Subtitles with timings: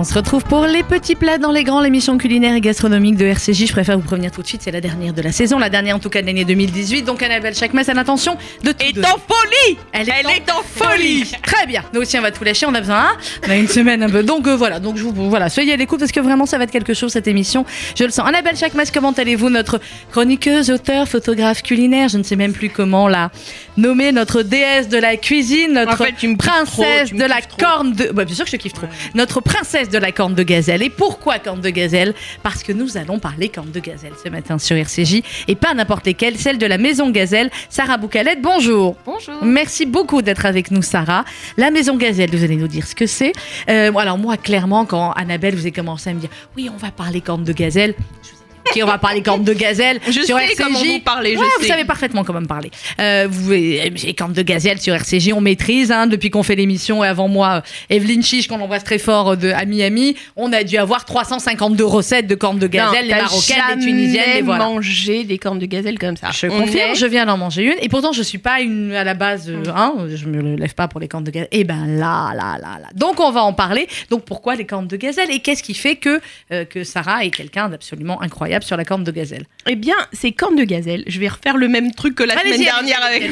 [0.00, 3.26] On se retrouve pour les petits plats dans les grands, l'émission culinaire et gastronomique de
[3.26, 3.66] RCJ.
[3.66, 5.96] Je préfère vous prévenir tout de suite, c'est la dernière de la saison, la dernière
[5.96, 7.02] en tout cas de l'année 2018.
[7.02, 10.50] Donc Annabelle Chakmes a l'intention de tout est en folie Elle est, Elle en, est
[10.52, 11.82] en folie Très bien.
[11.92, 12.66] Nous aussi, on va tout lâcher.
[12.66, 13.08] On a besoin.
[13.08, 14.22] hein on a une semaine un peu.
[14.22, 14.78] Donc euh, voilà.
[14.78, 15.48] Donc je vous voilà.
[15.48, 17.66] Soyez à l'écoute parce que vraiment, ça va être quelque chose cette émission.
[17.98, 18.24] Je le sens.
[18.28, 19.80] Annabelle Chakmes, comment allez-vous, notre
[20.12, 23.32] chroniqueuse, auteur, photographe culinaire Je ne sais même plus comment la
[23.76, 24.12] nommer.
[24.12, 27.20] Notre déesse de la cuisine, notre En fait, tu me kiffes trop, princesse tu me
[27.20, 28.12] de la corne de.
[28.14, 28.86] Ouais, bien sûr que je te kiffe trop.
[29.16, 30.82] Notre princesse de la corne de gazelle.
[30.82, 32.14] Et pourquoi corne de gazelle?
[32.42, 36.06] Parce que nous allons parler corne de gazelle ce matin sur RCJ et pas n'importe
[36.06, 37.50] lesquelles, celle de la maison Gazelle.
[37.68, 38.96] Sarah Boucalette, bonjour.
[39.04, 39.34] Bonjour.
[39.42, 41.24] Merci beaucoup d'être avec nous, Sarah.
[41.56, 43.32] La Maison Gazelle, vous allez nous dire ce que c'est.
[43.68, 46.90] Euh, alors moi, clairement, quand Annabelle vous avez commencé à me dire, oui, on va
[46.90, 47.94] parler corne de gazelle.
[48.22, 48.47] Je vous ai
[48.82, 50.56] on va parler corne de gazelle Je sur sais RCJ.
[50.58, 51.62] comment vous parlez, je Ouais, sais.
[51.62, 52.70] vous savez parfaitement comment me parler.
[53.00, 53.56] Euh, vous, euh,
[54.04, 55.90] les cornes de gazelle sur RCJ, on maîtrise.
[55.92, 59.30] Hein, depuis qu'on fait l'émission, et avant moi, euh, Evelyne Chiche, qu'on embrasse très fort
[59.30, 63.14] euh, de à Miami, on a dû avoir 352 recettes de cornes de gazelle, les
[63.14, 64.64] marocaines, les tunisiennes, les voilà.
[64.66, 66.28] mangé des cornes de gazelle comme ça.
[66.32, 67.74] Je On confirme, est- je viens d'en manger une.
[67.82, 69.48] Et pourtant, je suis pas une à la base.
[69.50, 71.48] euh, hein, je me lève pas pour les cornes de gazelle.
[71.52, 72.88] Et ben là, là, là, là.
[72.94, 73.88] Donc, on va en parler.
[74.10, 75.30] Donc, pourquoi les cornes de gazelle?
[75.30, 76.20] Et qu'est-ce qui fait que,
[76.52, 78.57] euh, que Sarah est quelqu'un d'absolument incroyable?
[78.64, 81.68] Sur la corne de gazelle Eh bien, ces cornes de gazelle, je vais refaire le
[81.68, 83.30] même truc que la semaine dernière avec.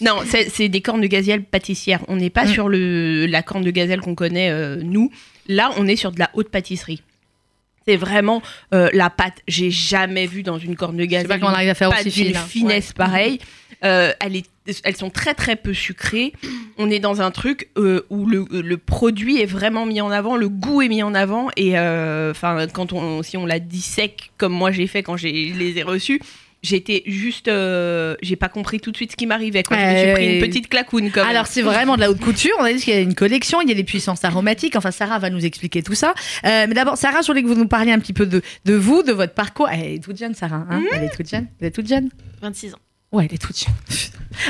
[0.00, 2.00] Non, c'est c'est des cornes de gazelle pâtissières.
[2.08, 2.48] On n'est pas Mm.
[2.48, 5.10] sur le, la corne de gazelle qu'on connaît, euh, nous.
[5.48, 7.02] Là, on est sur de la haute pâtisserie.
[7.86, 9.42] C'est vraiment euh, la pâte.
[9.48, 11.28] J'ai jamais vu dans une corne de Je sais gazelle.
[11.28, 12.36] pas comment on arrive à faire aussi fine.
[12.36, 12.44] hein.
[12.48, 12.94] finesse Ouais.
[12.96, 13.38] pareille.
[13.84, 14.46] Euh, elle est,
[14.84, 16.32] elles sont très très peu sucrées.
[16.78, 20.36] On est dans un truc euh, où le, le produit est vraiment mis en avant,
[20.36, 21.48] le goût est mis en avant.
[21.56, 25.76] Et enfin, quand on, si on la dissèque comme moi j'ai fait quand je les
[25.78, 26.20] ai reçus,
[26.64, 29.62] j'étais juste, euh, j'ai pas compris tout de suite ce qui m'arrivait.
[29.62, 31.26] Quand je me suis pris une petite clacoune comme.
[31.26, 32.54] Alors c'est vraiment de la haute couture.
[32.58, 34.74] On a dit qu'il y a une collection, il y a des puissances aromatiques.
[34.76, 36.14] Enfin Sarah va nous expliquer tout ça.
[36.44, 38.74] Euh, mais d'abord Sarah, je voulais que vous nous parliez un petit peu de, de
[38.74, 39.68] vous, de votre parcours.
[39.68, 40.66] Elle est toute jeune Sarah.
[40.70, 41.46] Hein Elle est toute jeune.
[41.60, 42.08] Vous êtes toute jeune
[42.42, 42.78] 26 ans.
[43.14, 43.72] Ouais, elle est toute jeune.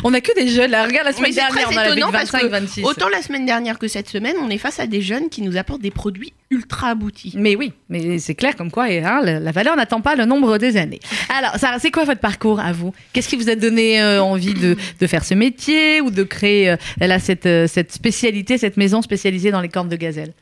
[0.04, 0.86] On a que des jeunes là.
[0.86, 2.84] Regarde la semaine dernière, on avait étonnant parce 25, que 26.
[2.84, 5.58] Autant la semaine dernière que cette semaine, on est face à des jeunes qui nous
[5.58, 7.34] apportent des produits ultra aboutis.
[7.36, 10.56] Mais oui, mais c'est clair comme quoi et, hein, la, valeur n'attend pas le nombre
[10.56, 11.00] des années.
[11.28, 12.94] Alors, Sarah, c'est quoi votre parcours à vous?
[13.12, 16.70] Qu'est-ce qui vous a donné euh, envie de, de faire ce métier ou de créer
[16.70, 20.32] euh, là, cette, euh, cette spécialité, cette maison spécialisée dans les cornes de gazelle?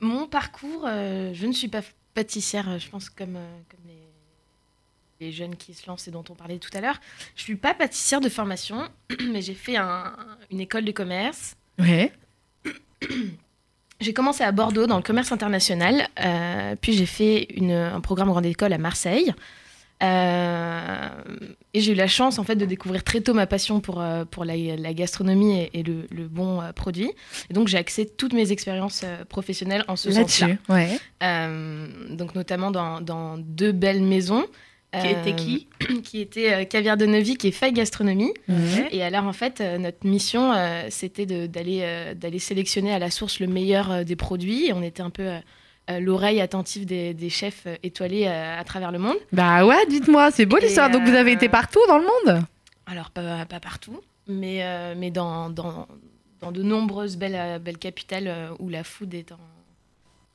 [0.00, 1.82] Mon parcours, euh, je ne suis pas
[2.14, 4.05] pâtissière, je pense, comme, euh, comme les,
[5.20, 7.00] les jeunes qui se lancent et dont on parlait tout à l'heure.
[7.36, 8.88] Je suis pas pâtissière de formation,
[9.32, 10.12] mais j'ai fait un-
[10.50, 11.56] une école de commerce.
[11.78, 12.12] Ouais.
[14.00, 18.28] J'ai commencé à Bordeaux dans le commerce international, euh, puis j'ai fait une- un programme
[18.28, 19.32] grande école à Marseille.
[20.02, 21.08] Euh,
[21.72, 24.26] et j'ai eu la chance en fait de découvrir très tôt ma passion pour, euh,
[24.26, 27.10] pour la, la gastronomie et, et le, le bon euh, produit.
[27.48, 30.48] Et donc j'ai axé toutes mes expériences euh, professionnelles en ce sens-là.
[30.48, 30.58] Là-dessus.
[30.68, 32.14] Ouais.
[32.14, 34.44] Donc notamment dans, dans deux belles maisons.
[35.00, 35.68] Qui euh, était qui
[36.02, 38.32] Qui était euh, Caviar de qui est Faille Gastronomie.
[38.90, 43.10] Et alors, en fait, euh, notre mission, euh, c'était d'aller euh, d'aller sélectionner à la
[43.10, 44.66] source le meilleur euh, des produits.
[44.66, 45.38] Et on était un peu euh,
[45.90, 49.16] euh, l'oreille attentive des, des chefs euh, étoilés euh, à travers le monde.
[49.32, 50.90] Bah ouais, dites-moi, c'est beau Et, l'histoire.
[50.90, 52.42] Donc vous avez euh, été partout dans le monde?
[52.86, 55.86] Alors, pas, pas partout, mais, euh, mais dans, dans,
[56.40, 59.38] dans de nombreuses belles, euh, belles capitales euh, où la food est en,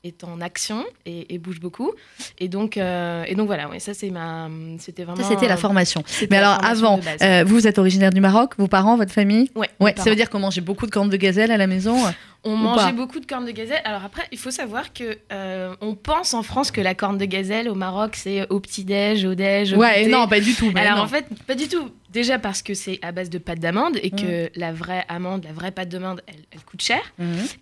[0.03, 1.91] est en action et, et bouge beaucoup.
[2.39, 5.21] Et donc, euh, et donc voilà, ouais, ça, c'est ma, c'était vraiment...
[5.21, 6.03] Ça, c'était la formation.
[6.29, 9.51] Mais la alors formation avant, euh, vous êtes originaire du Maroc, vos parents, votre famille
[9.55, 11.95] Ouais, Ouais, ça veut dire qu'on mangeait beaucoup de cornes de gazelle à la maison
[12.43, 13.81] On Ou mangeait beaucoup de cornes de gazelle.
[13.85, 17.25] Alors après, il faut savoir que euh, on pense en France que la corne de
[17.25, 20.11] gazelle au Maroc, c'est au petit-déj, au déj, au Ouais, goûter.
[20.11, 20.71] non, pas du tout.
[20.75, 21.03] Alors non.
[21.03, 21.91] en fait, pas du tout.
[22.11, 24.49] Déjà parce que c'est à base de pâte d'amande et que Mm.
[24.55, 27.01] la vraie amande, la vraie pâte d'amande, elle, elle coûte cher.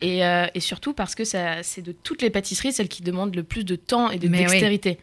[0.02, 3.36] Et, euh, et surtout parce que ça, c'est de toutes les pâtisseries celle qui demande
[3.36, 4.46] le plus de temps et de Mais oui.
[4.48, 4.98] dextérité.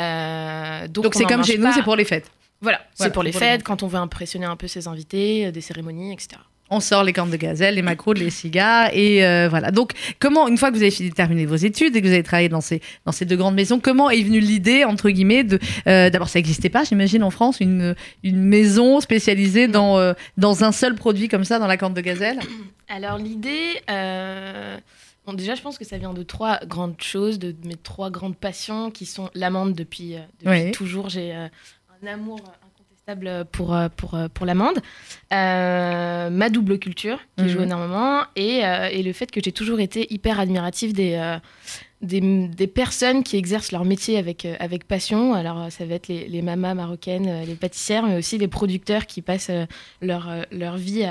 [0.00, 2.30] Euh, donc Donc on c'est comme chez nous, c'est pour les fêtes.
[2.60, 4.68] Voilà, Voilà, c'est pour les c'est pour les fêtes, quand on veut impressionner un peu
[4.68, 6.40] ses invités, euh, des cérémonies, etc.
[6.74, 9.70] On sort les cornes de gazelle, les macros, les cigares, et euh, voilà.
[9.70, 12.12] Donc, comment, une fois que vous avez fini de terminer vos études et que vous
[12.12, 15.44] avez travaillé dans ces, dans ces deux grandes maisons, comment est venue l'idée, entre guillemets,
[15.44, 15.58] de.
[15.86, 20.64] euh, D'abord, ça n'existait pas, j'imagine, en France, une, une maison spécialisée dans, euh, dans
[20.64, 22.38] un seul produit comme ça, dans la corne de gazelle?
[22.88, 23.80] Alors l'idée,
[25.26, 28.36] bon, déjà je pense que ça vient de trois grandes choses, de mes trois grandes
[28.36, 30.70] passions qui sont l'amande depuis, depuis Oui.
[30.72, 31.08] toujours.
[31.08, 31.50] J'ai un
[32.06, 32.40] amour
[33.50, 34.78] pour, euh, pour, euh, pour l'amande,
[35.32, 37.48] Euh, ma double culture qui Mhm.
[37.48, 41.14] joue énormément et, euh, et le fait que j'ai toujours été hyper admirative des...
[41.14, 41.38] euh,
[42.02, 45.34] des, des personnes qui exercent leur métier avec, avec passion.
[45.34, 49.22] Alors, ça va être les, les mamas marocaines, les pâtissières, mais aussi les producteurs qui
[49.22, 49.52] passent
[50.00, 51.04] leur, leur vie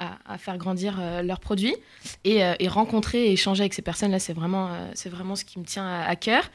[0.00, 1.76] à, à, faire grandir euh, leurs produits
[2.24, 5.36] et, euh, et, rencontrer et échanger avec ces personnes là c'est vraiment euh, c'est vraiment
[5.36, 6.50] ce qui me tient à, cœur.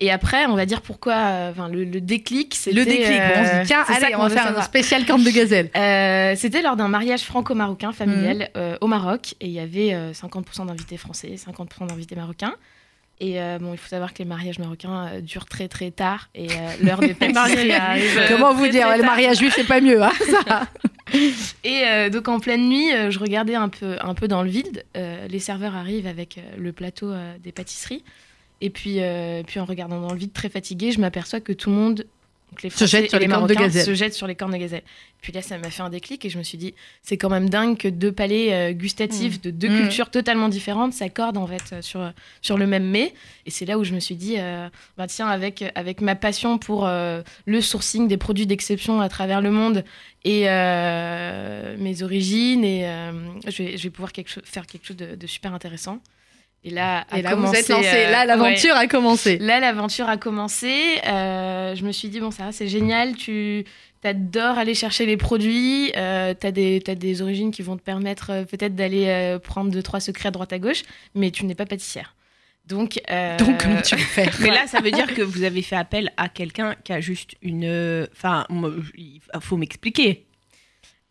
[0.00, 1.14] Et après on va dire pourquoi
[1.50, 4.62] enfin le, déclic c'est le déclic on se dit tiens allez on va faire un
[4.62, 5.70] spécial camp de gazelle.
[6.38, 8.78] C'était lors d'un mariage franco-marocain familial mhm.
[8.80, 12.54] au Maroc et il y avait 50% d'invités français 50% d'invités marocains
[13.20, 16.48] et bon, il faut savoir que les mariages marocains durent très très tard et
[16.82, 18.20] l'heure des pâtisseries arrive.
[18.28, 20.12] Comment vous dire, le mariage juif c'est pas mieux, hein,
[20.46, 20.68] ça
[21.64, 24.50] et euh, donc en pleine nuit, euh, je regardais un peu, un peu dans le
[24.50, 24.84] vide.
[24.96, 27.12] Euh, les serveurs arrivent avec le plateau
[27.42, 28.04] des pâtisseries.
[28.60, 28.98] Et puis,
[29.46, 32.06] puis en regardant dans le vide, très fatigué, je m'aperçois que tout le monde
[32.62, 33.84] les se jettent sur les, cornes de gazelle.
[33.84, 34.82] Se jettent sur les cornes de gazelle.
[35.20, 37.48] Puis là, ça m'a fait un déclic et je me suis dit, c'est quand même
[37.48, 39.42] dingue que deux palais euh, gustatifs mmh.
[39.42, 39.80] de deux mmh.
[39.80, 42.12] cultures totalement différentes s'accordent en fait euh, sur,
[42.42, 43.14] sur le même mets.
[43.46, 46.58] Et c'est là où je me suis dit, euh, bah tiens, avec, avec ma passion
[46.58, 49.84] pour le sourcing des produits d'exception à travers le monde
[50.24, 52.82] et mes origines, et
[53.46, 56.00] je, vais, je vais pouvoir quelque faire quelque chose de super intéressant.
[56.64, 57.88] Et là, et là vous êtes lancé.
[57.88, 59.38] Euh, là, l'aventure a commencé.
[59.38, 61.00] Là, l'aventure a commencé.
[61.06, 63.14] Euh, je me suis dit, bon, ça c'est génial.
[63.16, 63.64] Tu
[64.02, 65.92] adores aller chercher les produits.
[65.96, 70.00] Euh, tu as, des origines qui vont te permettre euh, peut-être d'aller prendre deux, trois
[70.00, 70.82] secrets à droite à gauche,
[71.14, 72.14] mais tu n'es pas pâtissière.
[72.66, 73.00] Donc,
[73.38, 76.28] Donc, comment tu fais Mais là, ça veut dire que vous avez fait appel à
[76.28, 78.06] quelqu'un qui a juste une.
[78.12, 78.46] Enfin,
[78.94, 80.27] il faut m'expliquer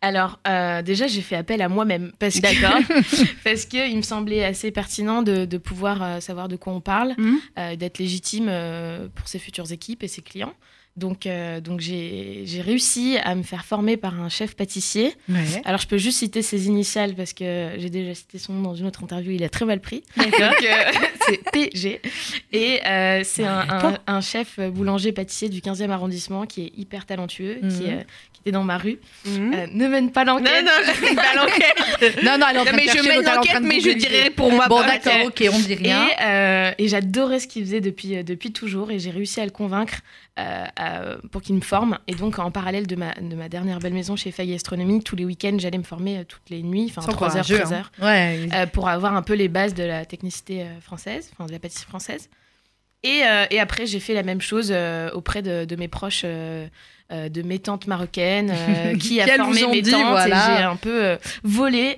[0.00, 2.78] alors, euh, déjà, j'ai fait appel à moi-même parce D'accord.
[3.44, 7.38] parce qu'il me semblait assez pertinent de, pouvoir euh, savoir de quoi on parle, mhm.
[7.58, 8.50] euh, d'être légitime
[9.14, 10.54] pour ses futures équipes et ses clients.
[10.96, 11.28] Donc,
[11.62, 15.14] donc j'ai réussi à me faire former par un chef pâtissier.
[15.64, 18.74] Alors, je peux juste citer ses initiales parce que j'ai déjà cité son nom dans
[18.74, 19.30] une autre interview.
[19.30, 20.02] Il a très mal pris.
[20.16, 22.00] c'est PG.
[22.52, 22.80] Et
[23.22, 28.04] c'est un, chef boulanger-pâtissier du 15e arrondissement qui est hyper talentueux, mhm.
[28.32, 28.98] qui, dans ma rue.
[29.24, 29.54] Mhm.
[29.54, 30.64] Euh, ne mène pas l'enquête.
[30.64, 32.22] Non, non, je mène pas l'enquête.
[32.24, 34.66] non, non, elle est en train mais je mène l'enquête, mais je dirais pour moi.
[34.68, 36.74] Bon, d'accord, ok, on dit rien.
[36.78, 39.98] Et, et j'adorais ce qu'il faisait depuis, depuis toujours et j'ai réussi à le convaincre
[41.30, 41.98] pour qu'il me forme.
[42.06, 45.16] Et donc, en parallèle de ma, de ma dernière belle maison chez Feuille Astronomie, tous
[45.16, 48.66] les week-ends, j'allais me former euh, toutes les nuits, enfin 3 heures, 13 heures, euh,
[48.66, 51.88] pour avoir un peu les bases de la technicité euh, française, enfin de la pâtisserie
[51.88, 52.28] française.
[53.04, 54.74] Et, et après, j'ai fait la même chose
[55.14, 56.66] auprès de, de, mes proches euh,
[57.10, 61.04] de mes tantes marocaines euh, qui a formé mes dit, tantes et j'ai un peu
[61.04, 61.96] euh, volé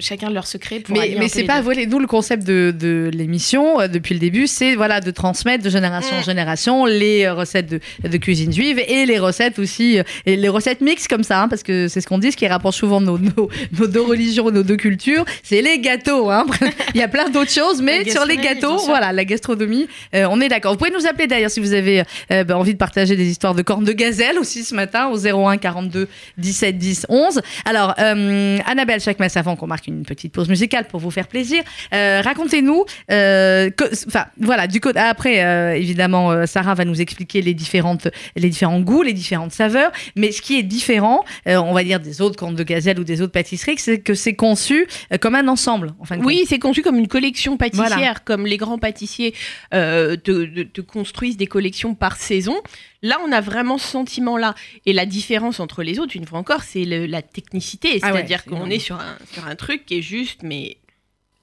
[0.00, 3.10] chacun de leurs secrets pour mais, mais c'est pas voler nous le concept de, de
[3.12, 4.46] l'émission depuis le début.
[4.46, 6.24] C'est voilà de transmettre de génération en mm.
[6.24, 11.08] génération les recettes de, de, cuisine juive et les recettes aussi et les recettes mixtes
[11.08, 13.48] comme ça hein, parce que c'est ce qu'on dit ce qui rapproche souvent nos, nos,
[13.76, 16.46] nos, deux religions nos deux cultures c'est les gâteaux hein.
[16.94, 20.48] il y a plein d'autres choses mais sur les gâteaux voilà la gastronomie on est
[20.48, 20.74] d'accord.
[20.74, 23.62] Vous pouvez nous appeler d'ailleurs si vous avez bah, envie de partager des histoires de
[23.62, 27.40] cornes de gazelle aussi ce matin au 01 42 17 10 11.
[27.64, 31.28] Alors, euh, Annabelle, chaque masse avant qu'on marque une petite pause musicale pour vous faire
[31.28, 31.62] plaisir,
[31.94, 33.70] euh, racontez-nous, euh,
[34.06, 39.02] enfin voilà, du côté après évidemment Sarah va nous expliquer les différentes, les différents goûts,
[39.02, 42.62] les différentes saveurs, mais ce qui est différent, on va dire des autres contes de
[42.62, 44.86] gazelle ou des autres pâtisseries, c'est que c'est conçu
[45.20, 45.94] comme un ensemble.
[46.00, 49.34] Enfin, oui, c'est conçu comme une collection pâtissière, comme les grands pâtissiers
[49.70, 52.56] te construisent des collections par saison.
[53.02, 54.54] Là, on a vraiment ce sentiment-là.
[54.86, 57.98] Et la différence entre les autres, une fois encore, c'est la technicité.
[58.02, 60.78] Ah C'est-à-dire qu'on est sur un, sur un truc qui est juste, mais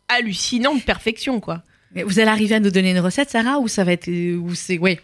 [0.10, 1.64] hallucinant de perfection, quoi.
[1.94, 4.54] Mais vous allez arriver à nous donner une recette, Sarah, ou ça va être, ou
[4.54, 5.00] c'est, ouais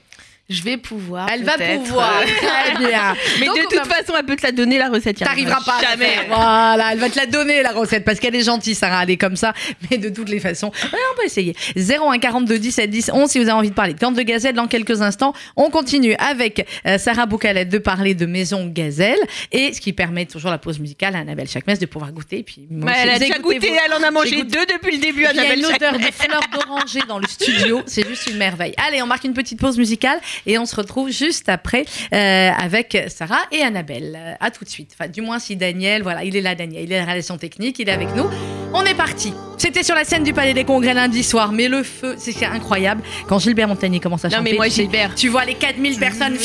[0.52, 1.28] je vais pouvoir.
[1.32, 2.22] Elle va pouvoir.
[2.42, 3.16] Très bien.
[3.40, 5.18] Mais de toute façon, elle peut te la donner, la recette.
[5.18, 5.80] T'arriveras pas.
[5.82, 6.28] Jamais.
[6.28, 9.04] Voilà, elle va te la donner, la recette, parce qu'elle est gentille, Sarah.
[9.04, 9.54] Elle est comme ça.
[9.90, 11.56] Mais de toutes les façons, on peut essayer.
[11.76, 14.68] 01 42 17 10 11 si vous avez envie de parler de de Gazelle dans
[14.68, 15.34] quelques instants.
[15.56, 19.20] On continue avec euh, Sarah Boucalet de parler de Maison Gazelle
[19.52, 22.44] et ce qui permet toujours la pause musicale à Annabelle Chakmes de pouvoir goûter.
[22.44, 25.62] puis, elle a déjà goûté, elle en a mangé deux depuis le début, Annabelle Il
[25.62, 27.82] y a une odeur de fleurs d'oranger dans le studio.
[27.86, 28.74] C'est juste une merveille.
[28.78, 32.98] Allez, on marque une petite pause musicale et on se retrouve juste après euh, avec
[33.08, 34.18] Sarah et Annabelle.
[34.18, 34.92] Euh, à tout de suite.
[34.94, 37.80] Enfin, du moins si Daniel, voilà, il est là, Daniel, il est la relation technique,
[37.80, 38.30] il est avec nous.
[38.74, 39.34] On est parti.
[39.58, 43.04] C'était sur la scène du Palais des Congrès lundi soir, mais le feu, c'est incroyable.
[43.28, 44.38] Quand Gilbert Montagnier commence à chanter.
[44.38, 45.14] Non, mais moi, Gilbert.
[45.16, 46.36] Tu vois les 4000 personnes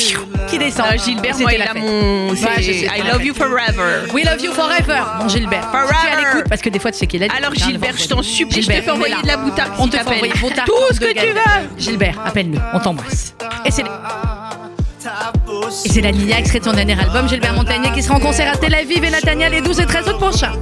[0.49, 0.87] qui descendent.
[0.91, 2.35] Ah, Gilbert, moi, il a mon.
[2.35, 4.13] I love you forever.
[4.13, 5.71] We love you forever, mon Gilbert.
[5.71, 5.95] Forever.
[6.01, 8.07] tu es à l'écoute, parce que des fois, tu sais qu'il est Alors, Gilbert, je
[8.07, 9.73] t'en supplie, je te fais envoyer de la boutarde.
[9.79, 10.35] On te fait envoyer
[10.67, 11.69] Tout ce que tu veux.
[11.79, 13.35] Gilbert, appelle-nous, on t'embrasse.
[13.65, 13.85] Et c'est.
[15.85, 18.53] Et c'est la Lilia, extrait de son dernier album, Gilbert Montagnier, qui sera en concert
[18.53, 20.53] à Tel Aviv et Natania les 12 et 13 août prochains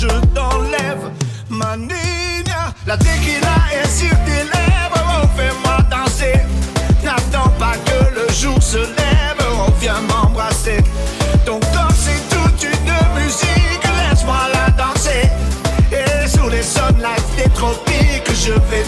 [0.00, 1.10] je t'enlève
[1.48, 2.72] ma nina.
[2.86, 6.40] La tequila est sur tes lèvres, oh, fais-moi danser.
[7.02, 10.78] N'attends pas que le jour se lève, oh, viens m'embrasser.
[11.44, 15.28] Ton corps, c'est toute une musique, laisse-moi la danser.
[15.90, 18.86] Et sous les sunlights des tropiques, je vais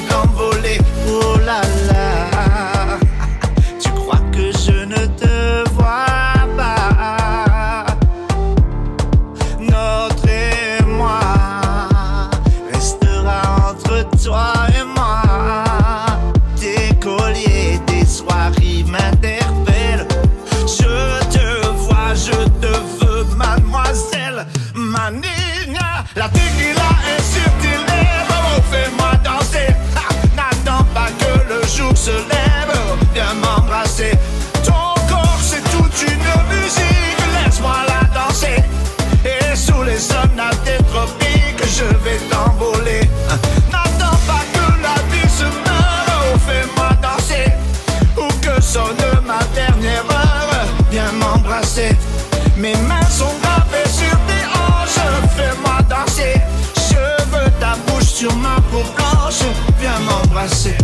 [60.40, 60.79] Viens m'embrasser.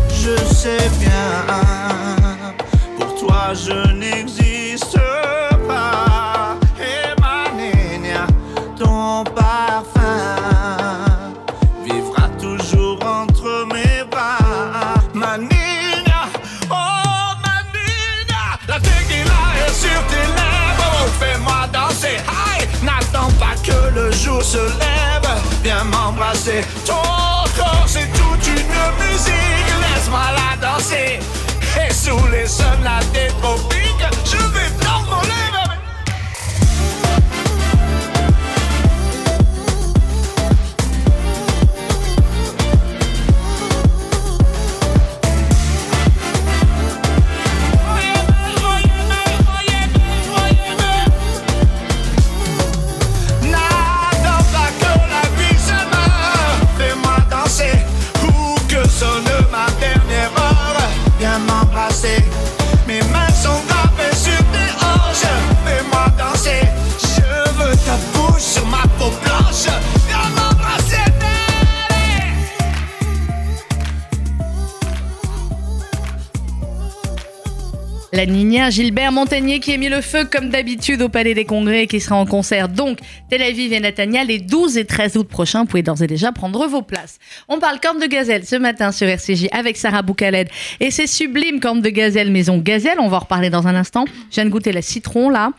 [78.16, 81.82] La Nina Gilbert Montagnier qui a mis le feu comme d'habitude au Palais des Congrès
[81.82, 85.28] et qui sera en concert donc Tel Aviv et Natania les 12 et 13 août
[85.28, 85.60] prochains.
[85.60, 87.18] Vous pouvez d'ores et déjà prendre vos places.
[87.46, 90.48] On parle corne de gazelle ce matin sur RCJ avec Sarah Boukaled
[90.80, 92.96] et c'est sublime corne de gazelle maison gazelle.
[93.00, 94.06] On va en reparler dans un instant.
[94.30, 95.50] Je viens de goûter la citron là.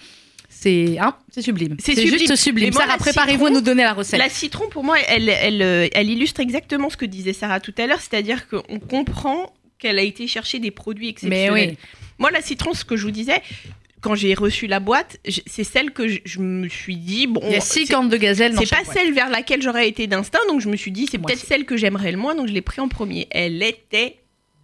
[0.49, 1.77] C'est hein, c'est sublime.
[1.77, 2.73] C'est juste sublime.
[2.73, 4.17] Moi, Sarah, préparez-vous à nous donner la recette.
[4.17, 5.61] La citron, pour moi, elle, elle,
[5.93, 10.03] elle illustre exactement ce que disait Sarah tout à l'heure, c'est-à-dire qu'on comprend qu'elle a
[10.03, 11.69] été chercher des produits Mais exceptionnels.
[11.71, 11.77] oui.
[12.19, 13.41] Moi, la citron, ce que je vous disais,
[14.01, 17.51] quand j'ai reçu la boîte, c'est celle que je, je me suis dit, bon, Il
[17.51, 18.97] y a six cornes de gazelle dans c'est pas boîte.
[18.97, 21.77] celle vers laquelle j'aurais été d'instinct, donc je me suis dit, c'est peut-être celle que
[21.77, 23.27] j'aimerais le moins, donc je l'ai pris en premier.
[23.31, 24.17] Elle était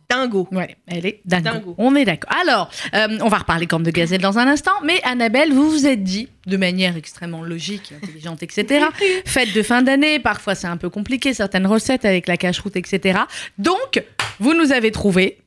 [0.09, 0.47] dingo.
[0.51, 1.49] Ouais, elle est dingo.
[1.49, 1.75] Dingo.
[1.79, 2.31] On est d'accord.
[2.41, 5.87] Alors, euh, on va reparler corne de gazelle dans un instant, mais Annabelle, vous vous
[5.87, 8.85] êtes dit, de manière extrêmement logique, intelligente, etc.,
[9.25, 13.19] fête de fin d'année, parfois c'est un peu compliqué, certaines recettes avec la cache-route, etc.
[13.57, 14.03] Donc,
[14.43, 15.37] vous nous avez trouvé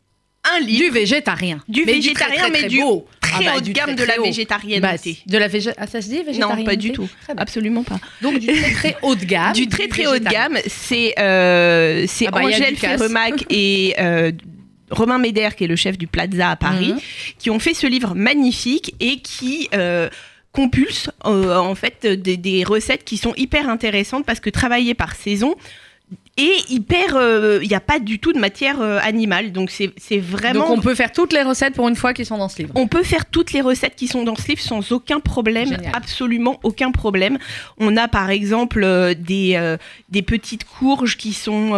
[0.44, 1.62] Un livre du végétarien.
[1.68, 3.06] Du Mais végétarien, très, très, mais du beau.
[3.20, 5.18] très Ah bah, haut de gamme très, de la végétarianité.
[5.26, 5.70] Bah, de la végé...
[5.76, 7.08] Ah, ça se dit végétarien Non, pas du tout.
[7.36, 7.98] Absolument pas.
[8.22, 9.52] Donc, du très, très haut de gamme.
[9.52, 12.76] du très très haut de gamme, c'est euh, c'est Ah bah, Angèle.
[12.76, 14.32] Ferremac et euh,
[14.90, 17.00] Romain Méder, qui est le chef du Plaza à Paris, Mhm.
[17.38, 20.08] qui ont fait ce livre magnifique et qui euh,
[20.52, 25.14] compulse euh, en fait des, des recettes qui sont hyper intéressantes parce que travaillées par
[25.16, 25.54] saison
[26.38, 30.18] et hyper, euh, il n'y a pas du tout de matière euh, animale, donc c'est
[30.18, 30.68] vraiment.
[30.68, 32.72] Donc, on peut faire toutes les recettes pour une fois qui sont dans ce livre.
[32.74, 35.92] On peut faire toutes les recettes qui sont dans ce livre sans aucun problème, Génial.
[35.94, 37.38] absolument aucun problème.
[37.78, 39.76] On a par exemple euh, des,
[40.10, 41.72] des petites courges qui sont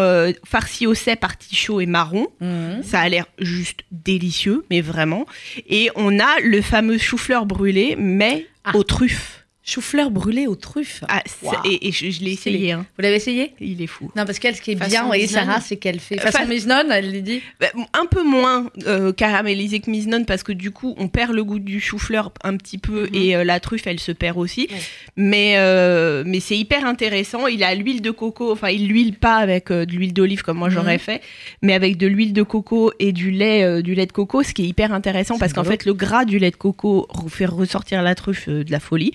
[0.44, 2.26] farcies au cèpe, artichaut et marron.
[2.40, 2.82] Mhm.
[2.82, 5.24] Ça a l'air juste délicieux, mais vraiment.
[5.68, 8.76] Et on a le fameux chou-fleur brûlé, mais Ah.
[8.76, 9.46] aux truffes.
[9.68, 11.04] Chou-fleur brûlé aux truffes.
[11.08, 11.22] Ah,
[11.66, 12.86] et, et je, je l'ai essayé, hein.
[12.96, 13.52] Vous l'avez essayé?
[13.60, 14.10] Il est fou.
[14.16, 15.26] Non, parce qu'elle, ce qui est Façon bien, vous voyez.
[15.26, 16.18] Sarah, c'est qu'elle fait.
[16.18, 17.42] Euh, Façon fa- Miznon, elle lui dit.
[17.60, 21.44] Bah, un peu moins euh, caramélisé que Miznon parce que du coup on perd le
[21.44, 23.14] goût du chou-fleur un petit peu Mhm.
[23.14, 24.76] et euh, la truffe elle se perd aussi Ouais.
[25.16, 29.36] mais euh, mais c'est hyper intéressant il a l'huile de coco enfin il l'huile pas
[29.36, 30.98] avec euh, de l'huile d'olive comme moi j'aurais Mhm.
[31.00, 31.22] fait
[31.62, 34.52] mais avec de l'huile de coco et du lait euh, du lait de coco ce
[34.54, 38.02] qui est hyper intéressant parce qu'en fait le gras du lait de coco fait ressortir
[38.02, 39.12] la truffe euh, de la folie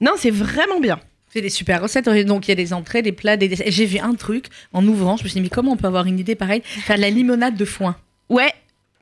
[0.00, 2.08] non c'est vraiment bien C'est des super recettes.
[2.26, 3.66] Donc, il y a des entrées, des plats, des desserts.
[3.68, 5.16] J'ai vu un truc en ouvrant.
[5.16, 6.62] Je me suis dit, mais comment on peut avoir une idée pareille?
[6.64, 7.96] Faire de la limonade de foin.
[8.28, 8.52] ouais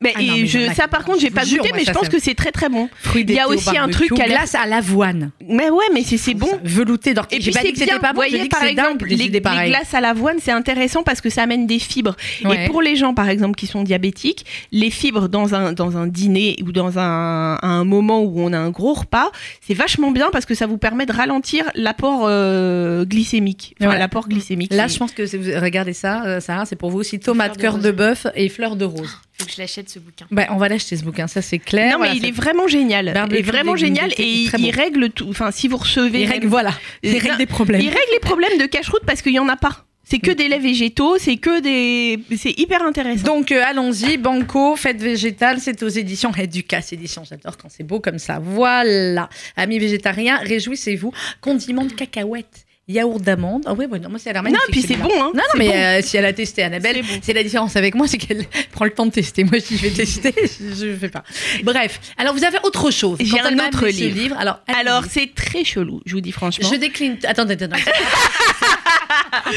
[0.03, 1.85] mais, Ah non, mais je, a ça par contre je j'ai pas jure, goûté mais
[1.85, 4.13] ça, je pense que c'est très très bon Fruits Il y a aussi un truc
[4.19, 5.31] à la- glace à l'avoine.
[5.49, 7.37] mais ouais mais c'est bon Velouté d'ortie.
[7.37, 8.17] Et puis c'est bien, pas bon.
[8.17, 11.79] Voyez par exemple les, les glaces à l'avoine, c'est intéressant parce que ça amène des
[11.79, 12.17] fibres.
[12.45, 12.65] Ouais.
[12.65, 16.07] Et pour les gens par exemple qui sont diabétiques, les fibres dans un dans un
[16.07, 19.31] dîner ou dans un, un moment où on a un gros repas,
[19.67, 23.75] c'est vachement bien parce que ça vous permet de ralentir l'apport euh, glycémique.
[23.81, 23.99] Enfin, Ouais.
[23.99, 24.73] l'apport glycémique.
[24.73, 27.19] Là, je pense que vous regardez ça, euh, Sarah, c'est pour vous aussi.
[27.21, 29.19] Tomate, cœur de bœuf et fleur de rose.
[29.39, 30.27] Faut que je l'achète ce bouquin.
[30.31, 31.93] Ben, on va l'acheter ce bouquin, ça c'est clair.
[31.93, 33.13] Non, Voilà, mais il est vraiment génial.
[33.13, 35.29] Barbecue Il est vraiment génial et il, règle tout.
[35.29, 36.23] Enfin, si vous recevez.
[36.23, 36.73] il règle, voilà,
[37.03, 37.81] il règle des problèmes.
[37.81, 39.85] Il règle les problèmes de cache-route parce qu'il y en a pas.
[40.05, 42.23] C'est que des laits végétaux, c'est que des.
[42.37, 43.25] C'est hyper intéressant.
[43.25, 47.25] Donc euh, allons-y, Banco, fête végétale, c'est aux éditions Educas éditions.
[47.25, 48.39] J'adore quand c'est beau comme ça.
[48.39, 51.13] Voilà, amis végétariens, réjouissez-vous.
[51.41, 52.67] Condiment de cacahuètes.
[52.89, 53.63] Yaourt d'amande.
[53.67, 54.71] Ah ouais, ouais, non, moi, ça a l'air non, magnifique.
[54.73, 55.31] puis c'est bon, hein.
[55.35, 55.75] Non, non, mais bon.
[55.75, 57.39] euh, si elle a testé Annabelle, C'est bon.
[57.39, 59.45] la différence avec moi, c'est qu'elle prend le temps de tester.
[59.45, 60.35] Moi, si je vais tester,
[60.79, 61.23] je ne fais pas.
[61.63, 63.19] Bref, alors vous avez autre chose.
[63.21, 64.37] J'ai un autre ce livre.
[64.67, 66.69] Alors, c'est très chelou, je vous dis franchement.
[66.71, 67.17] Je décline.
[67.25, 67.83] Attendez, attendez.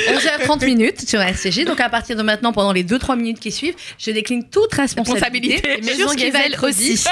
[0.10, 1.66] 11h30 minutes sur SCG.
[1.66, 5.56] Donc, à partir de maintenant, pendant les 2-3 minutes qui suivent, je décline toute responsabilité
[5.56, 5.96] Responsabilité.
[5.96, 7.04] sur ce qui va être aussi.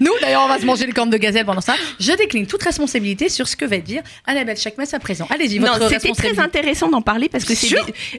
[0.00, 1.74] Nous, d'ailleurs, on va se manger les cornes de gazelle pendant ça.
[2.00, 5.26] Je décline toute responsabilité sur ce que va dire Annabelle Chakmes à présent.
[5.30, 7.74] Allez-y, Non, votre c'était très intéressant d'en parler parce que c'est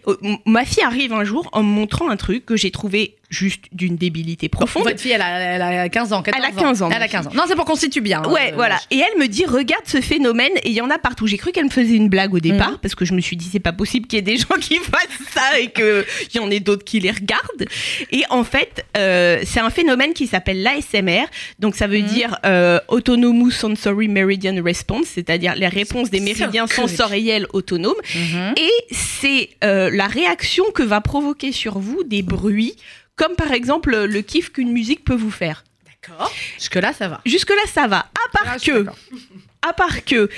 [0.08, 0.16] euh,
[0.46, 3.96] ma fille arrive un jour en me montrant un truc que j'ai trouvé juste d'une
[3.98, 4.84] débilité profonde.
[4.84, 7.00] Votre fille, elle a, elle a 15 ans, 14 Elle a 15 ans, Elle a
[7.00, 7.32] ma 15 ans.
[7.34, 8.22] Non, c'est pour qu'on se situe bien.
[8.26, 8.80] Ouais, Euh, voilà.
[8.92, 11.28] Et elle me dit, regarde ce phénomène, et il y en a partout.
[11.28, 12.78] J'ai cru qu'elle me faisait une blague au départ, Mhm.
[12.82, 14.78] parce que je me suis dit, c'est pas possible qu'il y ait des gens qui
[14.78, 16.04] fassent ça et qu'il
[16.36, 17.66] y en ait d'autres qui les regardent.
[18.12, 21.26] Et en fait, euh, c'est un phénomène qui s'appelle l'ASMR.
[21.60, 22.06] Donc ça veut Mhm.
[22.08, 27.94] dire euh, Autonomous Sensory Meridian Response, c'est-à-dire les réponses des méridiens sensoriels autonomes.
[28.16, 28.54] Mhm.
[28.58, 32.76] Et c'est euh, la réaction que va provoquer sur vous des bruits,
[33.16, 35.64] comme par exemple le kiff qu'une musique peut vous faire.
[35.86, 36.32] D'accord.
[36.58, 37.22] Jusque-là, ça va.
[37.26, 38.00] Jusque-là, ça va.
[38.00, 38.86] À part suis que,
[39.62, 40.30] à part que,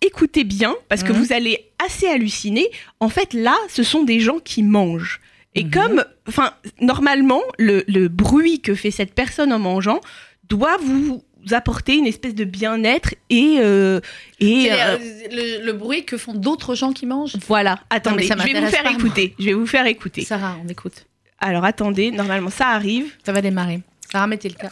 [0.00, 1.18] écoutez bien, parce que Mhm.
[1.18, 2.70] vous allez assez halluciner.
[3.00, 5.20] En fait, là, ce sont des gens qui mangent.
[5.56, 5.70] Et Mhm.
[5.72, 10.00] comme, enfin, normalement, le, le bruit que fait cette personne en mangeant
[10.48, 14.00] doit vous apporter une espèce de bien-être et euh,
[14.40, 14.98] et C'est, euh,
[15.32, 17.34] le, le bruit que font d'autres gens qui mangent?
[17.48, 17.80] voilà.
[17.90, 18.92] Attendez, ça je vais vous faire moi.
[18.92, 19.34] écouter.
[19.40, 20.22] Je vais vous faire écouter.
[20.22, 21.06] Sarah, on écoute.
[21.40, 23.14] Alors attendez, normalement ça arrive.
[23.24, 23.80] Ça va démarrer.
[24.12, 24.70] Sarah, mettez le cas.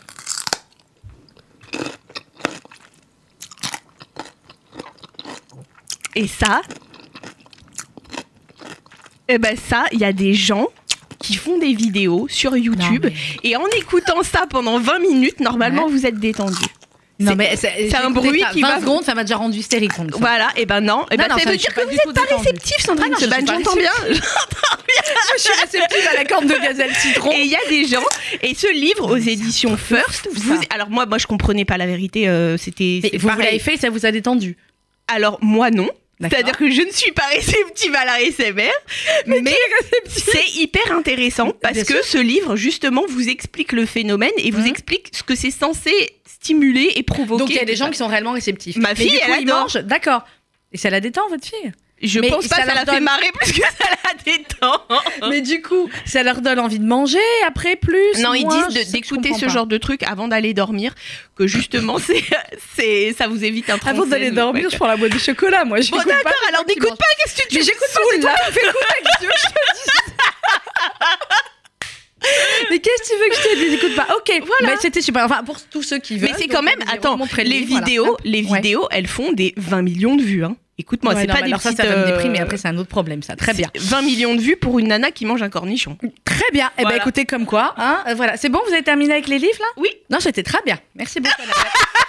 [6.15, 6.63] Et ça,
[9.29, 10.67] eh ben ça, il y a des gens
[11.19, 13.11] qui font des vidéos sur YouTube Non,
[13.45, 15.93] et en écoutant ça pendant 20 minutes, normalement Ouais.
[15.93, 16.57] vous êtes détendu.
[17.21, 19.91] Non, mais c'est un bruit qui 20 va- secondes, ça m'a déjà rendu hystérique.
[20.13, 22.13] Voilà, et ben non, et ben Non, ça veut dire que vous du êtes tout
[22.13, 23.91] pas réceptif, Sandrine Ah non, je suis Seban, pas j'entends bien.
[25.37, 27.33] je suis réceptive à la corne de gazelle citron.
[27.33, 28.05] Et il y a des gens,
[28.43, 32.29] et ce livre aux éditions First, vous- alors moi, moi je comprenais pas la vérité,
[32.29, 34.57] euh, c'était Mais vous, vous l'avez fait, ça vous a détendu.
[35.09, 35.89] Alors moi non.
[36.21, 38.73] C'est-à-dire que je ne suis pas réceptive à la SMR,
[39.27, 39.41] mais,
[40.09, 44.63] c'est hyper intéressant parce Bien que ce livre justement vous explique le phénomène et vous
[44.63, 44.67] Mhm.
[44.67, 45.93] explique ce que c'est censé
[46.49, 47.39] stimuler et provoquer.
[47.41, 48.77] Donc il y a des gens qui sont réellement réceptifs.
[48.77, 49.69] Ma fille, coup, elle adore.
[49.85, 50.23] D'accord.
[50.73, 51.73] Et ça la détend, votre fille?
[52.01, 54.15] Je mais pense pas ça que ça la fait donne- marrer plus que ça la
[54.23, 54.83] détend.
[55.31, 59.35] Mais du coup, ça leur donne envie de manger après plus Non, ils disent d'écouter
[59.35, 59.49] ce pas.
[59.53, 60.95] genre de truc avant d'aller dormir,
[61.35, 62.23] que justement c'est
[62.77, 65.79] c'est ça vous évite un Avant d'aller dormir, je prends la boîte de chocolat, moi.
[65.91, 68.53] Bon d'accord, alors n'écoute pas, qu'est-ce que tu Mais me j'écoute pas, c'est toi qui
[68.53, 70.05] fais écouter, qu'est-ce que tu veux que je te dise?
[72.71, 73.75] Mais qu'est-ce que tu veux que je te dise?
[73.75, 74.09] Écoute pas.
[74.17, 74.75] Ok, Voilà.
[74.75, 75.25] Mais c'était super.
[75.25, 76.31] Enfin, pour tous ceux qui veulent.
[76.33, 77.85] Mais c'est quand même, attends, les voilà.
[77.87, 78.57] vidéos, les Ouais.
[78.61, 80.45] vidéos, elles font des 20 millions de vues.
[80.45, 80.57] Hein.
[80.81, 82.39] Écoute-moi, Ouais, c'est pas des alors ça, petites, ça va me euh, déprimer.
[82.39, 83.35] Après, c'est un autre problème, ça.
[83.35, 83.69] Très bien.
[83.77, 85.99] 20 millions de vues pour une nana qui mange un cornichon.
[86.25, 86.71] Très bien.
[86.77, 86.97] Eh ben, Voilà.
[86.99, 88.37] écoutez, comme quoi, hein, euh, voilà.
[88.37, 89.67] C'est bon, vous avez terminé avec les livres, là?
[89.77, 89.89] Oui.
[90.11, 90.79] Non, c'était très bien.
[90.95, 91.35] Merci beaucoup.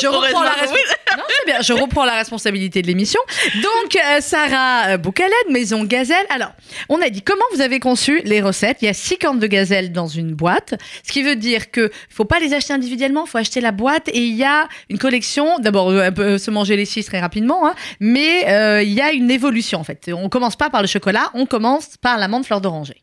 [0.00, 0.94] Je reprends, la responsabilité.
[1.16, 1.60] Non, c'est bien.
[1.62, 3.20] Je reprends la responsabilité de l'émission.
[3.54, 6.26] Donc, euh, Sarah euh, Boucaled, Maison Gazelle.
[6.30, 6.52] Alors,
[6.88, 8.78] on a dit comment vous avez conçu les recettes.
[8.82, 11.90] Il y a six cornes de gazelle dans une boîte, ce qui veut dire que
[12.08, 15.58] faut pas les acheter individuellement, faut acheter la boîte et il y a une collection.
[15.58, 19.00] D'abord, euh, elle peut se manger les six très rapidement, hein, mais euh, il y
[19.00, 20.10] a une évolution en fait.
[20.12, 23.02] On commence pas par le chocolat, on commence par l'amande fleur d'oranger.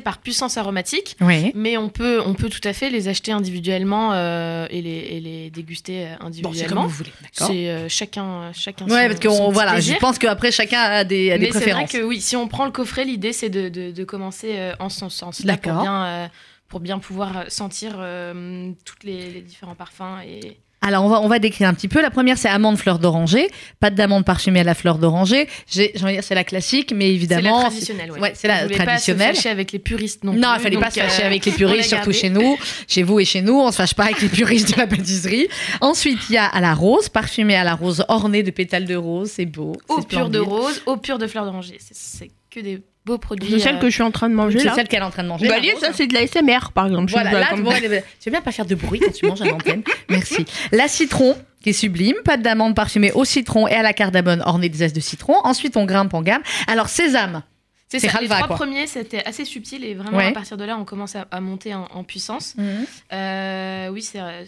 [0.00, 1.52] Par puissance aromatique, Oui.
[1.54, 5.20] mais on peut, on peut tout à fait les acheter individuellement euh, et, les, et
[5.20, 6.82] les déguster euh, Bon, c'est comme individuellement.
[6.82, 7.46] vous voulez, d'accord.
[7.48, 9.94] c'est euh, chacun, chacun Ouais, son- parce que on- voilà, plaisir.
[9.94, 11.92] je pense qu'après chacun a des, a des Mais c'est vrai préférences.
[11.92, 14.88] que oui, si on prend le coffret, l'idée c'est de, de, de commencer euh, en
[14.88, 15.44] son sens.
[15.44, 15.82] Là, pour D'accord.
[15.82, 16.26] bien, euh,
[16.68, 20.20] pour bien pouvoir sentir euh, tous les, les différents parfums.
[20.26, 20.58] Et...
[20.86, 22.02] Alors, on va, on va décrire un petit peu.
[22.02, 23.48] La première, c'est amande fleur d'oranger.
[23.80, 25.48] Pâte d'amande parfumée à la fleur d'oranger.
[25.66, 27.60] J'ai envie de dire, c'est la classique, mais C'est la évidemment.
[27.62, 28.12] traditionnelle.
[28.12, 29.28] Ouais, ouais, c'est la traditionnelle.
[29.28, 31.46] Pas se fâcher avec les puristes non, Non, il fallait pas se fâcher euh, avec
[31.46, 33.58] les puristes, surtout chez nous, chez vous et chez nous.
[33.58, 35.48] On se fâche pas avec les puristes de la pâtisserie.
[35.80, 38.94] Ensuite, il y a à la rose, parfumée à la rose, ornée de pétales de
[38.94, 39.30] rose.
[39.30, 39.72] C'est beau.
[39.88, 41.78] Eau c'est pure de rose, eau pure de fleur d'oranger.
[41.80, 43.50] C'est que des beaux produits.
[43.50, 44.74] C'est celle euh, que je suis en train de manger C'est là.
[44.74, 45.48] celle qu'elle est en train de manger.
[45.48, 45.80] Bah, rose.
[45.80, 47.08] ça c'est de la SMR par exemple.
[47.08, 49.12] Je Voilà, là, comme- bon, elle est- tu veux bien pas faire de bruit quand
[49.12, 49.82] tu manges à l'antenne.
[50.08, 50.44] Merci.
[50.72, 52.16] La citron, qui est sublime.
[52.24, 55.34] Pâte d'amande parfumée au citron et à la cardamone ornée des zestes de citron.
[55.44, 56.42] Ensuite, on grimpe en gamme.
[56.66, 57.42] Alors, sésame.
[57.88, 58.08] C'est ça.
[58.12, 58.56] Les halva, trois quoi.
[58.56, 60.28] premiers, c'était assez subtil et vraiment Ouais.
[60.28, 62.54] à partir de là, on commence à, à monter en, en puissance.
[62.56, 62.86] Mhm.
[63.12, 64.44] Euh, oui, c'est euh,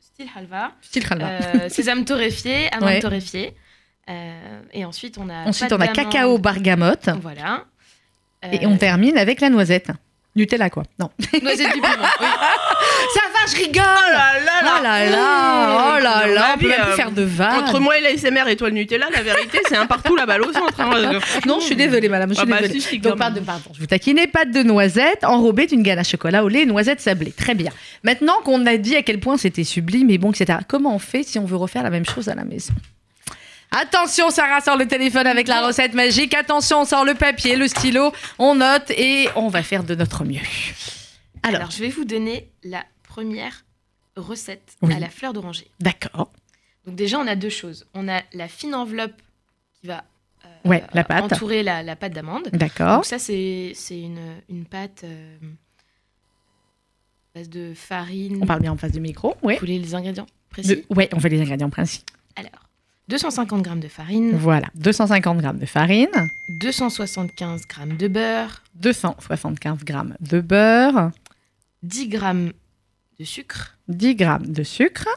[0.00, 0.72] style halva.
[0.82, 1.26] Style halva.
[1.28, 3.00] Euh, sésame torréfié, amande Ouais.
[3.00, 3.54] torréfiée.
[4.10, 5.44] Euh, et ensuite, on a.
[5.46, 7.08] Ensuite, on a cacao bergamote.
[7.22, 7.64] Voilà.
[8.52, 9.88] Et Euh, on termine avec la noisette.
[10.36, 10.84] Nutella, quoi.
[10.98, 11.10] Non.
[11.42, 11.88] Noisette du piment.
[12.20, 12.26] oui.
[13.14, 16.68] Ça va, je rigole Oh là là Oh là là Oh là là On peut
[16.68, 17.64] même plus euh, faire de vannes.
[17.64, 20.42] Entre moi et l'ASMR et toi le Nutella, la vérité, c'est un partout la balle
[20.42, 20.80] au centre.
[20.80, 21.18] hein.
[21.46, 22.30] Non, je suis désolée, madame.
[22.30, 22.78] Je suis Ah bah, désolée.
[22.80, 24.28] si, si, Donc, quand pardon, je vous taquinais.
[24.28, 27.32] Pâte de noisette enrobée d'une ganache chocolat au lait et noisettes sablées.
[27.32, 27.72] Très bien.
[28.04, 31.24] Maintenant qu'on a dit à quel point c'était sublime et bon, etc., comment on fait
[31.24, 32.72] si on veut refaire la même chose à la maison?
[33.72, 36.34] Attention, Sarah sort le téléphone avec la recette magique.
[36.34, 40.24] Attention, on sort le papier, le stylo, on note et on va faire de notre
[40.24, 40.40] mieux.
[41.42, 43.64] Alors, Alors, je vais vous donner la première
[44.16, 44.92] recette Oui.
[44.94, 45.68] à la fleur d'oranger.
[45.80, 46.30] d'accord.
[46.86, 47.86] Donc, déjà, on a deux choses.
[47.94, 49.12] On a la fine enveloppe
[49.80, 50.02] qui va
[50.46, 51.24] euh, Ouais, la pâte.
[51.32, 52.48] entourer la, la pâte d'amande.
[52.52, 52.96] D'accord.
[52.96, 55.36] Donc, ça, c'est une, une pâte euh,
[57.34, 58.38] base de farine.
[58.42, 59.36] On parle bien en face du micro.
[59.42, 59.54] Oui.
[59.54, 60.84] Vous voulez les ingrédients précis?
[60.90, 62.12] ouais, on fait les ingrédients principaux.
[62.34, 62.50] Alors,
[63.10, 64.68] 250 g de farine, Voilà.
[64.76, 66.08] 250 g de farine,
[66.60, 71.10] 275 g de beurre, 275 g de beurre,
[71.82, 72.18] 10 g
[73.18, 75.08] de sucre, 10 g de sucre,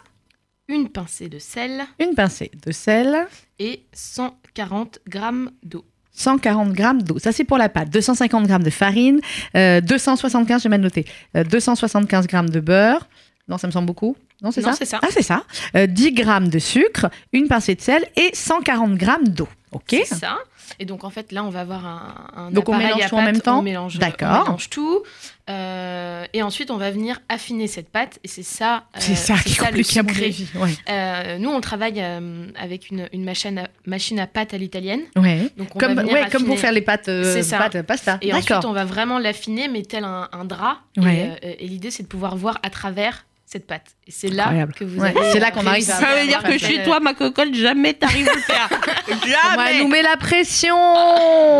[0.67, 3.27] une pincée de sel une pincée de sel,
[3.59, 5.19] et 140 g
[5.63, 5.85] d'eau.
[6.15, 7.19] 140 g d'eau.
[7.19, 7.89] Ça, c'est pour la pâte.
[7.91, 9.19] 250 g de farine,
[9.55, 11.05] euh, 275, j'ai mal noté,
[11.37, 13.07] euh, 275 g de beurre.
[13.47, 14.15] Non, ça me semble beaucoup.
[14.43, 14.99] Non, c'est ça.
[15.01, 15.43] Ah, c'est ça.
[15.75, 19.47] Euh, 10 g de sucre, une pincée de sel et 140 g d'eau.
[19.71, 20.37] OK C'est ça.
[20.79, 23.15] Et donc en fait là on va avoir un, un Donc, on mélange à tout
[23.15, 24.41] en même temps On mélange, D'accord.
[24.41, 25.03] on mélange tout.
[25.49, 28.85] Euh, et ensuite on va venir affiner cette pâte et c'est ça.
[28.95, 30.25] euh, C'est ça qui est compliqué à mon secret.
[30.25, 30.47] avis.
[30.55, 30.69] Ouais.
[30.89, 35.01] Euh, nous on travaille euh, avec une, une machine, à, machine à pâte à l'italienne.
[35.15, 35.49] Ouais.
[35.57, 38.17] Donc on Comme, va venir ouais, comme pour faire les pâtes, euh, pâtes pasta.
[38.21, 40.77] Et ensuite on va vraiment l'affiner mais tel un, un drap.
[40.97, 41.37] Ouais.
[41.41, 43.85] Et, euh, et l'idée c'est de pouvoir voir à travers cette pâte.
[44.05, 44.73] Et c'est là Incroyable.
[44.73, 47.53] que vous Ouais, c'est là qu'on arrive Ça veut dire que chez toi, ma cocotte,
[47.53, 48.69] jamais t'arrives à le faire.
[49.07, 49.81] Jamais.
[49.81, 50.75] nous met la pression.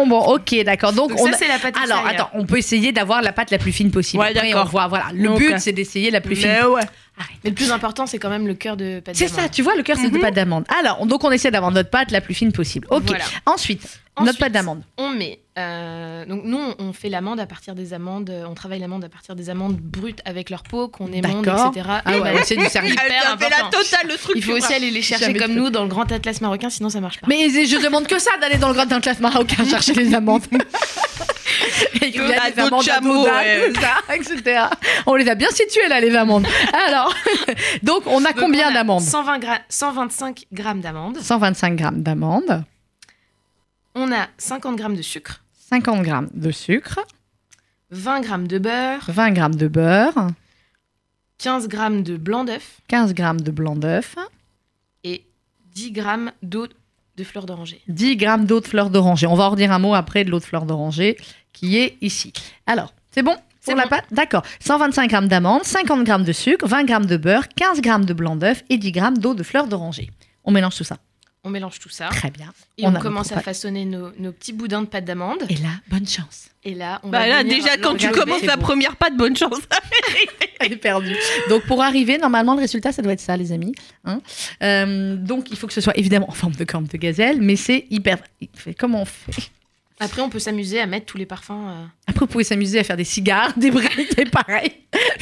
[0.08, 0.92] Bon, ok, d'accord.
[0.94, 3.32] Donc, Donc on ça a- c'est la pâte Alors, attends, on peut essayer d'avoir la
[3.32, 4.22] pâte la plus fine possible.
[4.24, 5.06] Ouais, Après, on voit, voilà.
[5.14, 6.50] Le Donc, but, c'est d'essayer la plus fine.
[6.50, 6.82] Mais ouais.
[7.44, 9.42] Mais le plus important c'est quand même le cœur de pâte C'est d'amande.
[9.44, 10.22] ça, tu vois, le cœur, c'est de Mhm.
[10.22, 10.66] pâte d'amande.
[10.80, 12.88] Alors, donc, on essaie d'avoir notre pâte la plus fine possible.
[12.90, 13.04] Ok.
[13.06, 13.24] Voilà.
[13.46, 13.82] Ensuite,
[14.18, 14.82] notre Ensuite, pâte d'amande.
[14.98, 15.40] On met.
[15.58, 18.30] Euh, donc nous, on- fait l'amande à partir des amandes.
[18.30, 21.88] euh, On travaille l'amande à partir des amandes brutes avec leur peau qu'on émonde, etc.
[22.06, 22.92] Ah Et ouais, bah, c'est du sérieux.
[22.94, 23.78] hyper Elle t'a fait la important.
[23.84, 24.34] totale, le truc.
[24.36, 27.02] Il faut aussi aller les chercher comme nous dans le grand atlas marocain, sinon ça
[27.02, 27.28] marche pas.
[27.28, 30.44] Mais je demande que ça d'aller dans le grand classe marocain chercher les amandes.
[32.02, 33.72] Et qu'il y a des amandes ouais.
[34.16, 34.66] etc.
[35.06, 36.46] On les a bien situées là, les amandes.
[36.88, 37.14] Alors,
[37.84, 41.18] donc on a Donc, combien d'amandes 120 gra- 125 grammes d'amandes.
[41.20, 42.64] 125 grammes d'amandes,
[43.96, 45.43] On a 50 grammes de sucre,
[45.74, 47.00] 50 grammes de sucre,
[47.90, 50.28] 20 grammes de beurre, 20 grammes de beurre,
[51.40, 54.16] 15 grammes de blanc d'œuf 15 grammes de blanc d'œuf,
[55.04, 55.26] et
[55.74, 56.68] 10 grammes d'eau
[57.18, 57.82] de fleur d'oranger.
[57.88, 59.26] 10 grammes d'eau de fleur d'oranger.
[59.26, 61.18] On va en redire un mot après de l'eau de fleur d'oranger
[61.54, 62.34] qui est ici.
[62.68, 63.90] Alors, c'est bon C'est pour la bon.
[63.90, 64.06] pâte?
[64.12, 64.44] D'accord.
[64.60, 68.36] 125 grammes d'amandes, 50 grammes de sucre, 20 grammes de beurre, 15 grammes de blanc
[68.36, 70.12] d'œuf et 10 grammes d'eau de fleur d'oranger.
[70.44, 70.98] On mélange tout ça.
[71.46, 72.54] On mélange tout ça Très bien.
[72.78, 73.44] et On commence à pâte.
[73.46, 75.44] façonner nos, nos petits boudins de pâte d'amande.
[75.50, 76.48] Et là, bonne chance.
[76.64, 79.36] Et là, on Bah va là, venir déjà, quand tu commences la première patte, bonne
[79.36, 79.60] chance.
[80.62, 81.18] Elle est perdue.
[81.50, 83.74] Donc, pour arriver, normalement, le résultat, ça doit être ça, les amis.
[84.06, 84.22] Hein
[84.62, 87.58] Euh, donc, il faut que ce soit évidemment en forme de corne de gazelle, mais
[87.58, 88.20] c'est hyper.
[88.80, 89.50] Comment on fait
[90.04, 91.52] Après, on peut s'amuser à mettre tous les parfums.
[91.52, 94.72] euh, Après, vous pouvez s'amuser à faire des cigares, des briques, et pareil.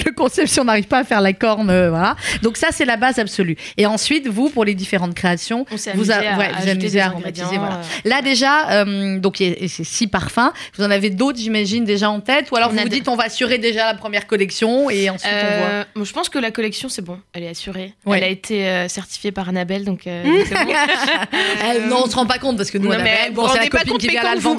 [0.06, 2.16] Le concept, si on n'arrive pas à faire la corne, euh, voilà.
[2.42, 3.56] Donc ça, c'est la base absolue.
[3.78, 6.50] Et ensuite, vous, pour les différentes créations, On s'est Vous amusé a- à, ouais, à
[6.50, 7.76] vous ajouter amusez des à ingrédients, aromatiser, voilà.
[7.76, 10.52] euh, là déjà, euh, donc il y a- et c'est six parfums.
[10.78, 12.94] Vous en avez d'autres, j'imagine, déjà en tête, ou alors On vous a vous de-
[12.94, 15.68] dites, on va assurer déjà la première collection et ensuite on voit?
[15.68, 17.20] euh, bon, je pense que la collection, c'est bon.
[17.34, 17.94] Elle est assurée.
[18.06, 18.18] Ouais.
[18.18, 21.90] Elle a été euh, certifiée par Annabelle, donc euh, c'est bon.
[21.90, 23.54] Non, on se rend pas compte parce que nous, non, Annabelle, mais bon, vous c'est
[23.56, 24.50] la rendez pas copine compte, qui mais vient là quand le vous-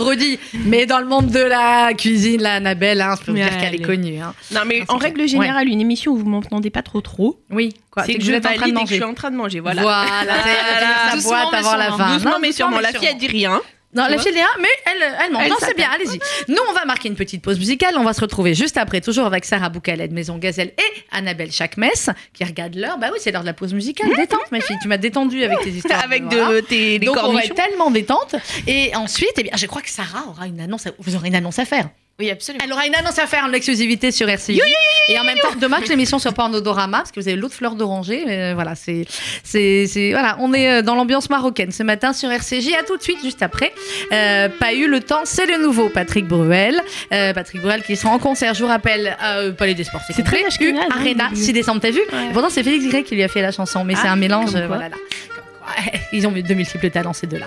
[0.65, 3.75] Mais dans le monde de la cuisine, là, Annabelle, hein, je peux vous dire qu'elle
[3.75, 4.19] est connue.
[4.21, 4.35] hein.
[4.53, 8.05] Non, mais en règle générale, une émission où vous m'entendez pas trop trop, Oui, quoi.
[8.05, 8.95] c'est que, je êtes en train de que je manger.
[8.97, 9.61] suis en train de manger.
[9.61, 9.83] Voilà.
[9.83, 10.07] Voilà,
[10.45, 12.15] c'est- elle a fini sa Doucement, boîte avant la fin.
[12.15, 12.81] Doucement Non, mais sûrement.
[12.81, 13.61] La fille, elle dit rien.
[13.95, 15.43] Non, la fille là, mais elle, elle monte.
[15.45, 16.19] Elle Non, c'est bien, allez-y.
[16.49, 17.95] Nous, on va marquer une petite pause musicale.
[17.99, 21.53] On va se retrouver juste après, toujours avec Sarah Boucalet de Maison Gazelle et Annabelle
[21.53, 21.85] Chakmes,
[22.33, 22.97] qui regarde l'heure.
[22.99, 24.09] Bah oui, c'est l'heure de la pause musicale.
[24.17, 24.79] Détente, ma fille.
[24.81, 26.03] Tu m'as détendue avec tes histoires.
[26.03, 26.49] Avec voilà.
[26.49, 28.35] de tes les Donc, on va être tellement détente.
[28.67, 30.87] Et ensuite, eh bien, je crois que Sarah aura une annonce.
[30.87, 30.91] À...
[30.99, 31.89] Vous aurez une annonce à faire.
[32.21, 32.63] Oui, absolument.
[32.65, 34.61] Elle aura une annonce à faire en exclusivité sur RCI.
[35.09, 37.37] et en même temps, dommage que l'émission soit pas en odorama, parce que vous avez
[37.37, 38.23] l'autre fleur d'oranger.
[38.27, 39.07] mais, euh, voilà, c'est,
[39.43, 42.75] c'est, c'est- voilà, on est euh, dans l'ambiance marocaine ce matin sur RCJ.
[42.79, 43.73] À tout de suite, juste après.
[44.13, 46.81] Euh, pas eu le temps, c'est le nouveau Patrick Bruel.
[47.13, 50.03] Euh, Patrick Bruel qui sera en concert, je vous rappelle, euh, Palais des Sports.
[50.15, 52.01] C'est très ashkénaze, hein, Arena, le- 6 décembre, t'as vu.
[52.33, 54.53] Pourtant, c'est Félix Gray qui lui a fait la chanson, mais c'est Ah, un mélange.
[54.53, 54.77] comme euh, quoi.
[54.77, 54.97] voilà, là.
[54.97, 57.47] Comme quoi, Ils ont eu de multiples talents, ces deux-là.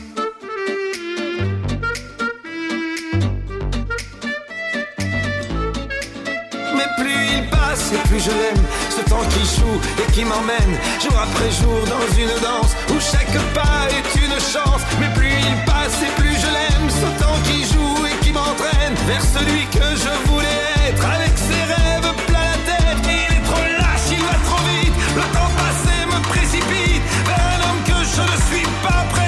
[7.93, 8.63] Et plus je l'aime.
[8.89, 13.37] Ce temps qui joue et qui m'emmène Jour après jour dans une danse Où chaque
[13.53, 14.81] pas est une chance.
[14.99, 16.89] Mais plus il passe et plus je l'aime.
[16.89, 21.05] Ce temps qui joue et qui m'entraîne Vers celui que je voulais être.
[21.05, 24.95] Avec ses rêves plein la tête Il est trop lâche, il va trop vite.
[25.15, 29.20] Le temps passé me précipite Vers un homme que je ne suis pas prêt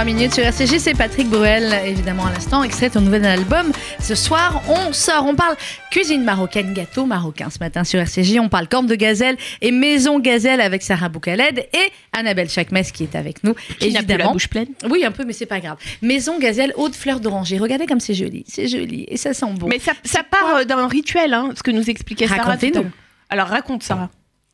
[0.00, 3.70] 43 minutes sur RCG, c'est Patrick Bruel, évidemment à l'instant, extrait de ton nouvel album.
[4.00, 5.56] Ce soir, on sort, on parle
[5.90, 7.50] cuisine marocaine, gâteau marocain.
[7.50, 11.58] Ce matin sur RCJ, on parle corne de gazelle et maison gazelle avec Sarah Boukaled
[11.58, 14.68] et Annabelle Chakmes qui est avec nous, Qui n'a plus la bouche pleine.
[14.88, 15.76] Oui, un peu, mais c'est pas grave.
[16.00, 17.58] Maison gazelle, haute fleur d'oranger.
[17.58, 19.68] Regardez comme c'est joli, c'est joli et ça sent bon.
[19.68, 22.44] Mais ça, ça part euh, d'un rituel, hein, ce que nous expliquait Sarah.
[22.44, 22.90] Racontez-nous.
[23.28, 24.08] Alors raconte Sarah.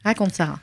[0.04, 0.58] Raconte Sarah.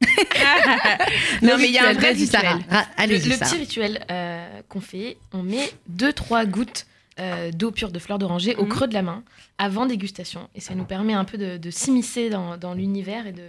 [1.42, 2.42] non mais il y a un vrai rituel.
[2.70, 6.86] Ra- Le, petit rituel euh, qu'on fait, on met 2-3 gouttes
[7.18, 8.68] euh, d'eau pure de fleur d'oranger au Mhm.
[8.70, 9.22] creux de la main
[9.58, 10.48] avant dégustation.
[10.54, 13.48] Et ça nous permet un peu de, de s'immiscer dans, dans l'univers et, de,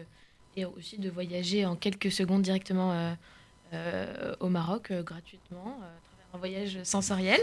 [0.57, 2.91] et aussi de voyager en quelques secondes directement
[3.73, 7.39] euh, au Maroc gratuitement à travers un voyage sensoriel.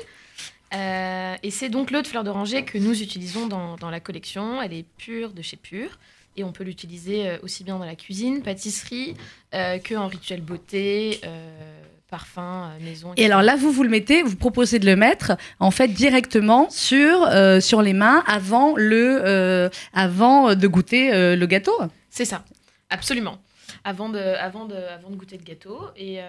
[1.42, 4.61] Et c'est donc l'eau de fleur d'oranger que nous utilisons dans, dans la collection.
[4.61, 5.99] Elle est pure de chez Pure.
[6.38, 9.16] Et on peut l'utiliser euh, aussi bien dans la cuisine, pâtisserie,
[9.55, 13.12] euh, que en rituel beauté, euh, parfum, euh, maison.
[13.16, 16.70] Et alors là, vous vous le mettez, vous proposez de le mettre en fait directement
[16.70, 21.77] sur euh, sur les mains avant le avant de goûter le gâteau.
[22.09, 22.44] C'est ça,
[22.88, 23.38] absolument.
[23.83, 25.81] avant de, avant de, avant de goûter le gâteau.
[25.96, 26.20] Et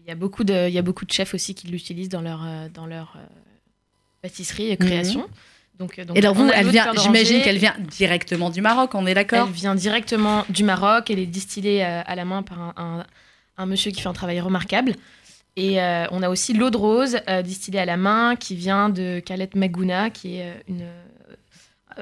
[0.00, 2.40] il y a beaucoup de, y a beaucoup de chefs aussi qui l'utilisent dans leur,
[2.74, 3.16] dans leur
[4.20, 5.26] pâtisserie et création.
[5.78, 8.94] Donc, euh, donc, Et alors, on vous, elle vient, j'imagine qu'elle vient directement du Maroc,
[8.94, 11.10] on est Elle d'accord vient directement du Maroc.
[11.10, 13.06] Elle est distillée euh, à la main par un, un-
[13.56, 14.94] un monsieur qui fait un travail remarquable.
[15.56, 18.88] Et euh, on a aussi l'eau de rose euh, distillée à la main qui vient
[18.88, 20.86] de Khalet Magouna, qui est une,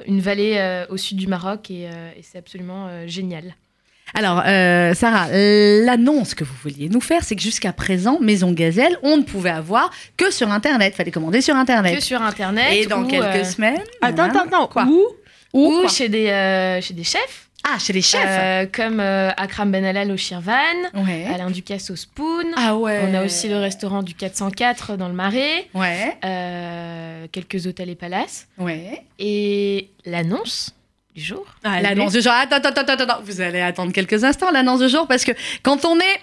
[0.06, 1.70] une vallée euh, au sud du Maroc.
[1.70, 3.54] Et, et c'est absolument génial.
[4.14, 8.96] Alors, euh, Sarah, l'annonce que vous vouliez nous faire, c'est que jusqu'à présent, Maison Gazelle,
[9.02, 10.94] on ne pouvait avoir que sur Internet.
[10.94, 11.94] Fallait commander sur Internet.
[11.96, 12.72] Que sur Internet.
[12.72, 13.80] Et dans ou, quelques euh, semaines.
[14.00, 14.30] Attends, voilà.
[14.32, 14.66] attends, attends.
[14.66, 15.02] Quoi Où
[15.54, 18.20] Ou ou quoi chez des, euh, chez des chefs, Ah, chez les chefs.
[18.26, 20.52] euh, comme euh, Akram Benalal au Shirvan,
[20.94, 21.26] ouais.
[21.32, 22.44] Alain Ducasse au Spoon.
[22.56, 23.00] Ah ouais.
[23.10, 27.94] On a aussi le restaurant du 404 dans le Marais, Ouais, euh, quelques hôtels et
[27.94, 28.46] palaces.
[28.58, 29.02] ouais.
[29.18, 30.74] Et l'annonce
[31.14, 31.44] du jour.
[31.64, 32.32] L'annonce du jour.
[32.32, 33.20] Attends, attends, attends, attends.
[33.24, 36.20] Vous allez attendre quelques instants, l'annonce du jour, parce que quand on est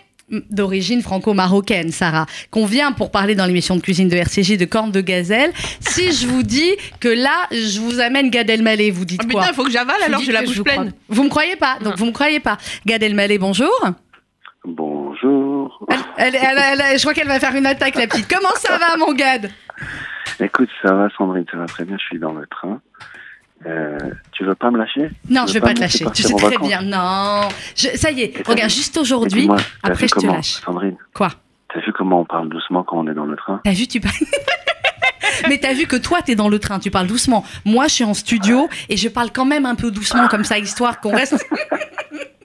[0.52, 4.92] d'origine franco-marocaine, Sarah, qu'on vient pour parler dans l'émission de cuisine de RCJ de Corne
[4.92, 9.22] de Gazelle, si je vous dis que là, je vous amène Gad Elmaleh, vous dites
[9.24, 10.94] Ah, quoi il faut que j'avale alors, j'ai la bouche vous pleine.
[11.08, 11.96] Vous me croyez pas Donc Non.
[11.98, 12.58] vous me croyez pas.
[12.86, 13.72] Gad Elmaleh, bonjour.
[14.66, 15.86] Bonjour.
[16.18, 18.28] Elle, elle- elle- elle- je crois qu'elle va faire une attaque, la petite.
[18.28, 19.50] Comment ça va, mon Gad?
[20.40, 22.80] Écoute, ça va Sandrine, ça va très bien, je suis dans le train.
[23.66, 23.98] Euh,
[24.32, 25.10] tu veux pas me lâcher?
[25.30, 26.06] Non, je veux pas te lâcher.
[26.14, 26.68] Tu sais très vacances?
[26.68, 26.82] bien.
[26.82, 27.50] Non.
[27.76, 29.50] Je- ça y est, Et regarde, juste aujourd'hui.
[29.84, 30.62] Après, je te lâche.
[30.66, 31.30] Sandrine, Quoi?
[31.74, 33.62] T'as vu comment on parle doucement quand on est dans le train?
[33.64, 34.16] T'as vu, tu parles.
[35.50, 37.46] Mais t'as vu que toi, t'es dans le train, tu parles doucement.
[37.66, 40.58] Moi, je suis en studio et je parle quand même un peu doucement, comme ça,
[40.58, 41.36] histoire qu'on reste.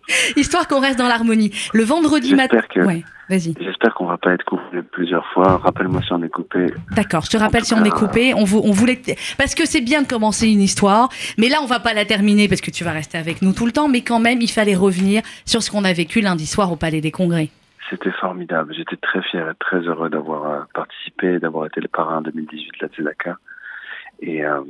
[0.37, 1.51] histoire qu'on reste dans l'harmonie.
[1.73, 2.59] Le vendredi matin.
[2.61, 3.55] J'espère que, Ouais, vas-y.
[3.61, 5.59] j'espère qu'on va pas être coupé plusieurs fois.
[5.59, 6.67] Rappelle-moi si on est coupé.
[6.95, 8.35] D'accord, je te rappelle si on est coupé.
[8.35, 9.01] On, vou- on voulait.
[9.39, 12.49] Parce que c'est bien de commencer une histoire, mais là, on va pas la terminer
[12.49, 13.89] parce que tu vas rester avec nous tout le temps.
[13.89, 17.01] Mais quand même, il fallait revenir sur ce qu'on a vécu lundi soir au Palais
[17.01, 17.49] des Congrès.
[17.91, 18.75] C'était formidable.
[18.75, 22.87] J'étais très fier et très heureux d'avoir euh, participé, d'avoir été le parrain 2018 de
[22.87, 23.37] la Tzedaka.
[24.21, 24.61] Et euh,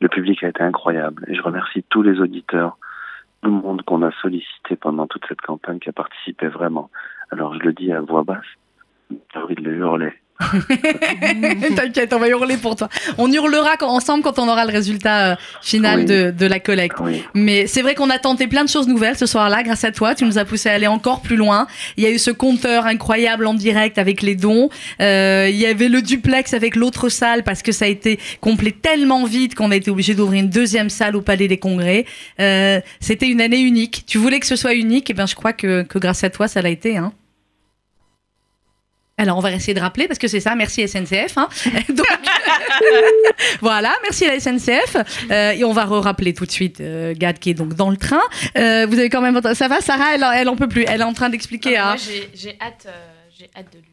[0.00, 1.24] le public a été incroyable.
[1.28, 2.78] Et je remercie tous les auditeurs,
[3.42, 6.90] tout le monde qu'on a sollicité pendant toute cette campagne qui a participé vraiment.
[7.30, 8.46] Alors je le dis à voix basse,
[9.10, 10.12] j'ai envie de le hurler.
[11.76, 12.88] T'inquiète, on va hurler pour toi.
[13.18, 16.04] On hurlera quand- ensemble quand on aura le résultat euh, final Oui.
[16.06, 16.96] de, de la collecte.
[17.00, 17.22] Oui.
[17.34, 20.14] Mais c'est vrai qu'on a tenté plein de choses nouvelles ce soir-là, grâce à toi.
[20.14, 21.66] Tu nous as poussé à aller encore plus loin.
[21.96, 24.68] Il y a eu ce compteur incroyable en direct avec les dons.
[25.00, 28.72] Euh, il y avait le duplex avec l'autre salle parce que ça a été complet
[28.72, 32.04] tellement vite qu'on a été obligé d'ouvrir une deuxième salle au Palais des Congrès.
[32.40, 34.04] Euh, C'était une année unique.
[34.06, 36.48] Tu voulais que ce soit unique, et ben je crois que, que grâce à toi,
[36.48, 36.96] ça l'a été.
[36.96, 37.12] Hein.
[39.22, 40.56] Alors, on va essayer de rappeler parce que c'est ça.
[40.56, 41.38] Merci SNCF.
[41.38, 41.48] Hein.
[41.88, 42.06] Donc,
[43.60, 44.96] voilà, merci la SNCF.
[45.30, 47.96] Euh, et on va re-rappeler tout de suite euh, Gad qui est donc dans le
[47.96, 48.20] train.
[48.58, 49.40] Euh, vous avez quand même.
[49.54, 50.16] Ça va, Sarah?
[50.16, 50.84] Elle, elle en peut plus.
[50.88, 51.76] Elle est en train d'expliquer.
[51.76, 51.96] Ah, à Moi,
[52.34, 52.88] j'ai hâte,
[53.38, 53.91] j'ai hâte de lui.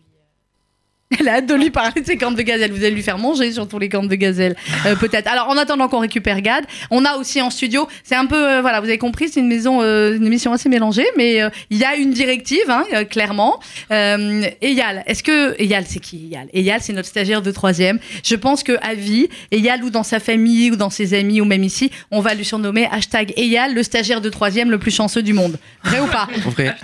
[1.17, 2.71] Elle a hâte de lui parler de ses cornes de gazelle.
[2.71, 5.27] Vous allez lui faire manger surtout les cornes de gazelle, euh, peut-être.
[5.27, 8.61] Alors, en attendant qu'on récupère Gad, on a aussi en studio, c'est un peu, euh,
[8.61, 11.39] voilà, vous avez compris, c'est une maison, euh, une émission assez mélangée, mais
[11.71, 13.59] il y a une directive, hein, clairement.
[13.89, 16.47] Eyal, est-ce que Eyal, c'est qui Eyal?
[16.53, 17.97] Eyal, c'est notre stagiaire de troisième.
[18.23, 21.45] Je pense que à vie, Eyal ou dans sa famille ou dans ses amis ou
[21.45, 25.23] même ici, on va lui surnommer hashtag Eyal, le stagiaire de troisième le plus chanceux
[25.23, 25.57] du monde.
[25.83, 26.27] Vrai ou pas?
[26.45, 26.75] Vrai.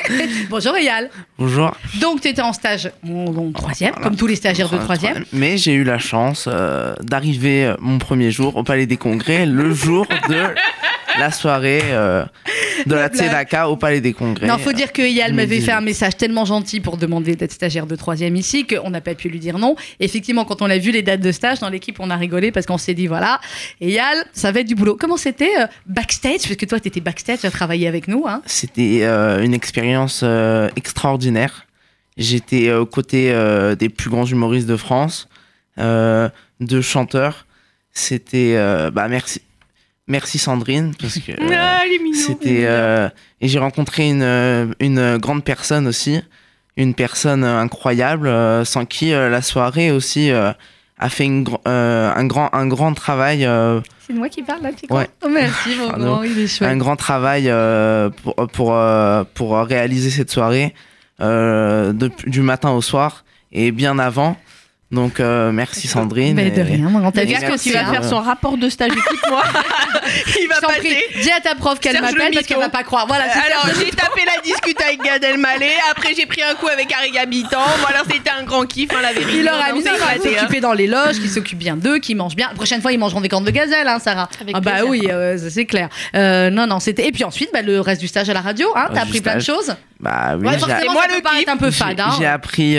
[0.50, 1.08] Bonjour Eyal.
[1.38, 1.74] Bonjour.
[1.98, 2.90] Donc, tu étais en stage
[3.70, 4.04] troisième, Voilà.
[4.08, 5.24] comme tous les stagiaires de troisième.
[5.32, 9.46] Mais j'ai eu la chance euh, d'arriver euh, mon premier jour au Palais des Congrès,
[9.46, 10.42] le jour de
[11.18, 12.24] la soirée euh,
[12.86, 13.08] de la.
[13.08, 14.46] Tzedaka au Palais des Congrès.
[14.46, 15.66] Non, faut dire que Yal m'avait 2018.
[15.66, 19.14] fait un message tellement gentil pour demander d'être stagiaire de troisième ici qu'on n'a pas
[19.14, 19.74] pu lui dire non.
[19.98, 22.66] Effectivement, quand on a vu les dates de stage dans l'équipe, on a rigolé parce
[22.66, 23.40] qu'on s'est dit voilà,
[23.80, 24.96] Yal, ça va être du boulot.
[24.98, 26.42] Comment c'était euh, backstage?
[26.42, 28.24] Parce que toi, tu étais backstage, tu as travaillé avec nous.
[28.26, 28.42] Hein.
[28.46, 30.24] C'était euh, une expérience
[30.76, 31.66] extraordinaire.
[32.20, 35.28] J'étais euh, aux côtés euh, des plus grands humoristes de France,
[35.78, 36.28] euh,
[36.60, 37.46] de chanteurs.
[37.92, 38.54] C'était
[38.92, 39.42] bah merci
[40.06, 41.80] merci Sandrine parce que Ah.
[42.14, 42.66] C'était
[43.40, 46.20] et j'ai rencontré une une grande personne aussi,
[46.76, 48.30] une personne incroyable
[48.64, 53.44] sans qui la soirée aussi a fait une gr- euh, un grand un grand travail
[53.46, 55.08] euh, C'est moi qui parle là, petit Ouais.
[55.24, 56.68] Oh, merci, mon grand, il est chouette.
[56.70, 58.76] un grand travail euh, pour pour
[59.34, 60.74] pour réaliser cette soirée
[61.20, 64.36] de- du matin au soir et bien avant
[64.90, 66.34] Donc euh, merci Sandrine.
[66.34, 68.04] Mais de rien, on t'a Et vu Regarde ce que tu il va à- faire
[68.04, 69.42] son rapport de stage, écoute-moi.
[70.40, 71.04] il va prie, passer.
[71.22, 73.06] dis à ta prof qu'elle m'appelle le parce qu'elle va pas croire.
[73.06, 75.70] Voilà, c'est Alors, j'ai tapé la discute avec Gad Elmaleh.
[75.92, 77.58] Après, j'ai pris un coup avec Harry Habitant.
[77.80, 79.38] Bon, alors, c'était un grand kiff, hein, la vérité.
[79.38, 80.40] Il leur a mis éclaté, hein.
[80.40, 82.48] s'occuper dans les loges, qui s'occupe bien d'eux, qui mangent bien.
[82.48, 84.28] La prochaine fois, ils mangeront des cornes de gazelle, hein, Sarah.
[84.40, 84.88] Avec ah bah plaisir.
[84.90, 85.88] oui, euh, c'est clair.
[86.16, 87.06] Euh, non, non, c'était.
[87.06, 89.36] Et puis ensuite, bah, le reste du stage à la radio, hein, t'as appris plein
[89.36, 89.72] de choses.
[90.00, 91.48] Bah oui, Ouais, forcément, moi le kiff.
[91.48, 92.00] un peu j'ai fade.
[92.00, 92.10] hein.
[92.18, 92.76] j'ai appris,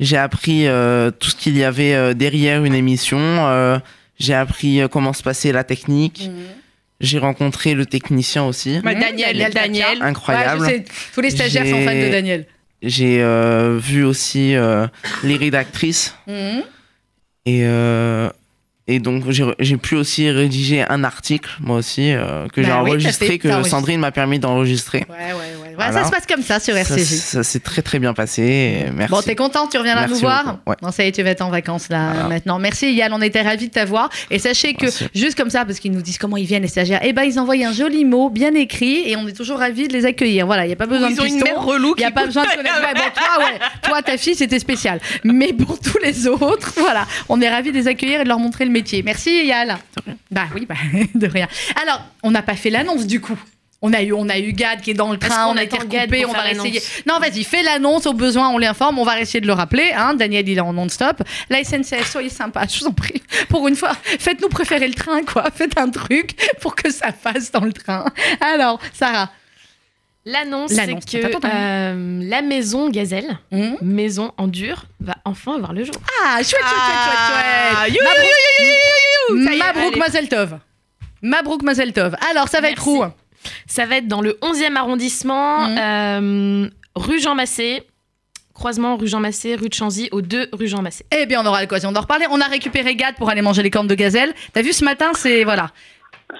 [0.00, 3.18] j'ai appris euh, tout ce qu'il y avait euh, derrière une émission.
[3.18, 3.78] euh,
[4.18, 6.28] j'ai appris euh, comment se passait la technique.
[6.30, 6.44] Mhm.
[7.00, 8.78] J'ai rencontré le technicien aussi.
[8.82, 9.98] Bah, Mhm, Daniel, Daniel Daniel.
[10.02, 10.62] Incroyable.
[10.62, 10.84] Ouais, je sais,
[11.14, 12.46] tous les stagiaires sont fans de Daniel.
[12.82, 14.86] J'ai euh, vu aussi euh,
[15.22, 16.14] les rédactrices.
[16.26, 16.62] Mhm.
[17.46, 18.28] Et, euh,
[18.88, 22.72] et donc, j'ai j'ai pu aussi rédiger un article, moi aussi, euh, que Bah j'ai
[22.72, 23.62] oui, enregistré, fait- que.
[23.64, 25.04] Sandrine m'a permis d'enregistrer.
[25.08, 25.32] Ouais, ouais,
[25.62, 25.74] ouais.
[25.76, 25.92] Voilà.
[25.92, 27.04] Ça se passe comme ça sur Ça, RCJ.
[27.04, 28.86] ça s'est très très bien passé.
[28.94, 29.10] Merci.
[29.12, 30.74] Bon, t'es content, tu reviens là Merci nous voir ouais.
[30.82, 32.28] Non, ça y est, tu vas être en vacances là Voilà.
[32.28, 32.58] maintenant.
[32.58, 34.08] Merci Yann, on était ravis de t'avoir.
[34.30, 35.06] Et sachez que, Merci.
[35.14, 37.38] juste comme ça, parce qu'ils nous disent comment ils viennent les stagiaires, eh ben ils
[37.38, 40.46] envoient un joli mot bien écrit et on est toujours ravis de les accueillir.
[40.46, 41.44] Voilà, il n'y a pas besoin Ils de ont une piston.
[41.44, 42.80] mère relou Il n'y a pas besoin de connaître.
[42.80, 43.58] Ouais, bon, toi, ouais.
[43.82, 44.98] Toi, ta fille, c'était spécial.
[45.24, 48.38] Mais pour tous les autres, voilà, on est ravis de les accueillir et de leur
[48.38, 49.02] montrer le métier.
[49.02, 49.78] Merci, Yann.
[50.30, 50.74] Bah oui, bah,
[51.14, 51.48] de rien.
[51.80, 53.38] Alors, on n'a pas fait l'annonce du coup.
[53.82, 55.76] On a eu, on a eu Gad qui est dans le train, on a été
[55.76, 56.80] recoupé, on va essayer.
[57.06, 59.92] Non, vas-y, fais l'annonce, au besoin, on l'informe, on va essayer de le rappeler.
[59.94, 60.14] Hein.
[60.14, 61.22] Daniel, il est en non-stop.
[61.50, 63.22] La SNCF, soyez sympa, je vous en prie.
[63.48, 65.50] Pour une fois, faites-nous préférer le train, quoi.
[65.54, 68.06] Faites un truc pour que ça passe dans le train.
[68.40, 69.30] Alors, Sarah.
[70.26, 75.84] L'annonce, c'est que euh, la maison Gazelle, Hum maison en dur, va enfin voir le
[75.84, 75.94] jour.
[76.24, 79.58] Ah, chouette, chouette, chouette, chouette, chouette.
[79.58, 79.98] Mabrouk allez.
[80.00, 80.58] Mazel Tov.
[81.22, 82.16] Mabrouk Mazel Tov.
[82.30, 83.04] Alors, ça va être où
[83.66, 85.78] Ça va être dans le 11e arrondissement, Mhm.
[85.78, 87.84] euh, rue Jean Massé,
[88.52, 91.04] croisement rue Jean Massé, rue de Chanzy, aux deux rue Jean Massé.
[91.16, 92.26] Eh bien, on aura l'occasion d'en reparler.
[92.30, 94.32] On a récupéré Gad pour aller manger les cornes de gazelle.
[94.52, 95.68] T'as vu ce matin, c'est voilà.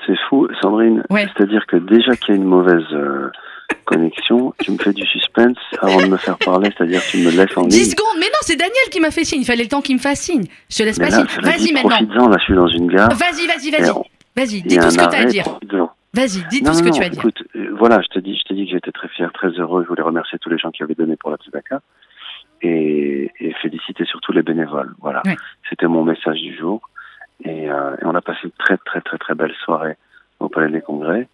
[0.07, 1.05] C'est fou, Sandrine.
[1.11, 1.29] Ouais.
[1.37, 3.31] C'est-à-dire que déjà qu'il y a une mauvaise euh,
[3.85, 7.57] connexion, tu me fais du suspense avant de me faire parler, c'est-à-dire tu me laisses
[7.57, 7.91] en 10 ligne.
[7.91, 8.17] secondes.
[8.19, 9.41] Mais non, c'est Daniel qui m'a fait signe.
[9.43, 10.45] Il fallait le temps qu'il me fasse signe.
[10.71, 11.27] Je te laisse Mais pas signe.
[11.43, 12.29] Vas-y maintenant.
[12.29, 13.09] là je suis dans une gare.
[13.11, 13.93] Vas-y, vas-y, vas-y.
[14.37, 15.45] Vas-y, dis tout ce que tu as à dire.
[16.15, 17.19] Vas-y, dis Non, tout ce que non, tu as à dire.
[17.21, 19.83] écoute, euh, voilà, je te dis, je te dis que j'étais très fier, très heureux.
[19.85, 21.81] Je voulais remercier tous les gens qui avaient donné pour la Tzedaka
[22.63, 24.95] et, et féliciter surtout les bénévoles.
[25.01, 25.37] Voilà, Ouais.
[25.69, 26.81] c'était mon message du jour.
[27.45, 29.97] Et, euh, et on a passé une très très très très belle soirée
[30.41, 31.29] au Palais des Congrès.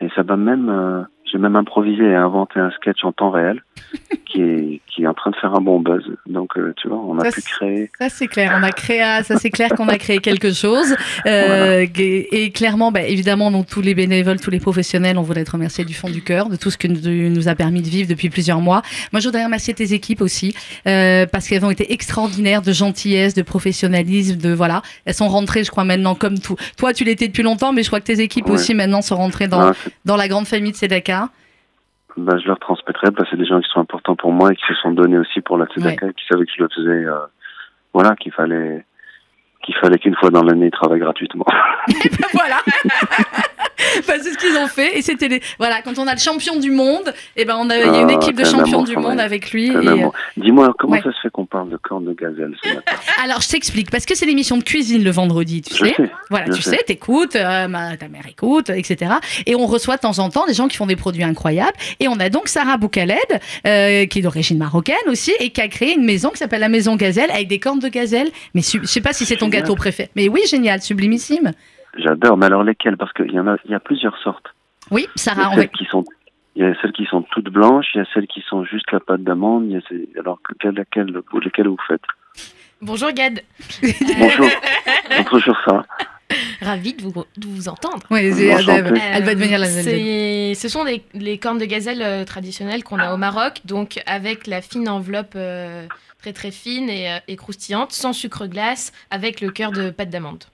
[0.00, 1.02] Et ça va même, euh,
[1.32, 3.62] j'ai même improvisé et inventé un sketch en temps réel
[4.26, 6.04] qui est qui est en train de faire un bon buzz.
[6.26, 7.90] Donc euh, tu vois, on a Ça, pu créer.
[7.98, 10.94] Ça c'est clair, on a créé, ça c'est clair qu'on a créé quelque chose.
[11.26, 15.44] Euh, et, et clairement, bah, évidemment, donc tous les bénévoles, tous les professionnels, on voulait
[15.44, 17.88] te remercier du fond du cœur de tout ce que nous, nous a permis de
[17.88, 18.82] vivre depuis plusieurs mois.
[19.12, 20.54] Moi, je voudrais remercier tes équipes aussi
[20.86, 24.82] euh, parce qu'elles ont été extraordinaires de gentillesse, de professionnalisme, de voilà.
[25.06, 26.56] Elles sont rentrées, je crois maintenant comme tout.
[26.76, 28.52] Toi, tu l'étais depuis longtemps, mais je crois que tes équipes Ouais.
[28.52, 29.72] aussi maintenant sont rentrées dans
[30.04, 31.21] dans la grande famille de Sedaka.
[32.16, 34.56] Bah, je leur transmettrai parce que c'est des gens qui sont importants pour moi et
[34.56, 37.04] qui se sont donnés aussi pour la Tzedaka, qui savaient que je le faisais.
[37.06, 37.18] euh,
[37.94, 38.84] voilà, qu'il fallait
[39.62, 41.46] qu'il fallait qu'une fois dans l'année ils travaillent gratuitement.
[42.34, 42.58] voilà.
[44.06, 45.40] Bah, c'est ce qu'ils ont fait et c'était les...
[45.58, 48.00] voilà quand on a le champion du monde et ben on a il y a
[48.00, 50.04] une Ah, équipe de champions du monde avec lui et.
[50.36, 51.02] Dis-moi, comment ouais.
[51.02, 52.92] ça se fait qu'on parle de cornes de gazelle ce matin?
[53.24, 56.10] Alors je t'explique parce que c'est l'émission de cuisine le vendredi tu Je sais sais.
[56.30, 56.78] voilà je tu sais.
[56.86, 59.12] t'écoutes euh, ma- ta mère écoute etc
[59.46, 62.08] et on reçoit de temps en temps des gens qui font des produits incroyables et
[62.08, 63.16] on a donc Sarah Boukaled
[63.66, 66.68] euh, qui est d'origine marocaine aussi et qui a créé une maison qui s'appelle la
[66.68, 69.74] maison gazelle avec des cornes de gazelle mais je sais pas si c'est ton gâteau
[69.74, 71.52] préféré mais oui génial sublimissime
[71.96, 72.96] J'adore, mais alors lesquelles?
[72.96, 74.46] Parce qu'il y en a, il y a plusieurs sortes.
[74.90, 76.04] oui Il y Sarah a va celles qui sont,
[76.56, 78.90] il y a celles qui sont toutes blanches, il y a celles qui sont juste
[78.92, 79.66] la pâte d'amande.
[79.66, 81.12] il y a ces- Alors quelle, laquelle,
[81.44, 82.02] lesquelles vous faites?
[82.80, 83.40] Bonjour Gad,
[84.18, 84.48] Bonjour,
[85.30, 85.84] bonjour ça.
[86.62, 88.02] ravi de vous, de vous entendre.
[88.10, 88.50] Oui, elle,
[89.12, 92.82] elle va devenir la Euh, c'est- Ce sont des, les cornes de gazelle euh, traditionnelles
[92.84, 95.86] qu'on a au Maroc, donc avec la fine enveloppe euh,
[96.20, 100.10] très très fine et, euh, et croustillante, sans sucre glace, avec le cœur de pâte
[100.10, 100.44] d'amande.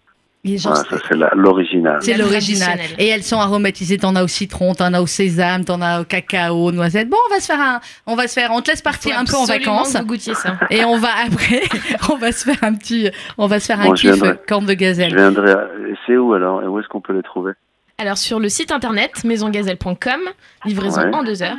[0.44, 1.98] Voilà, ça c'est l'original.
[2.00, 2.78] C'est l'original.
[2.98, 3.98] Et elles sont aromatisées.
[3.98, 7.08] T'en as au citron, t'en as au sésame, t'en as au cacao, noisette.
[7.10, 9.24] Bon, on va se faire un, on va se faire, on te laisse partir un
[9.24, 9.92] peu en vacances.
[9.92, 10.56] que Vous goûtiez ça.
[10.70, 11.62] Et on va après,
[12.12, 14.38] on va se faire un petit, on va se faire un Bon, je kiff viendrai.
[14.46, 15.14] corne de Je gazelle.
[15.14, 15.52] viendrai.
[15.52, 16.62] et C'est où alors?
[16.62, 17.52] Et où est-ce qu'on peut les trouver?
[18.00, 20.20] Alors sur le site internet maisongazelle.com,
[20.64, 21.14] livraison Ouais.
[21.16, 21.56] en deux heures,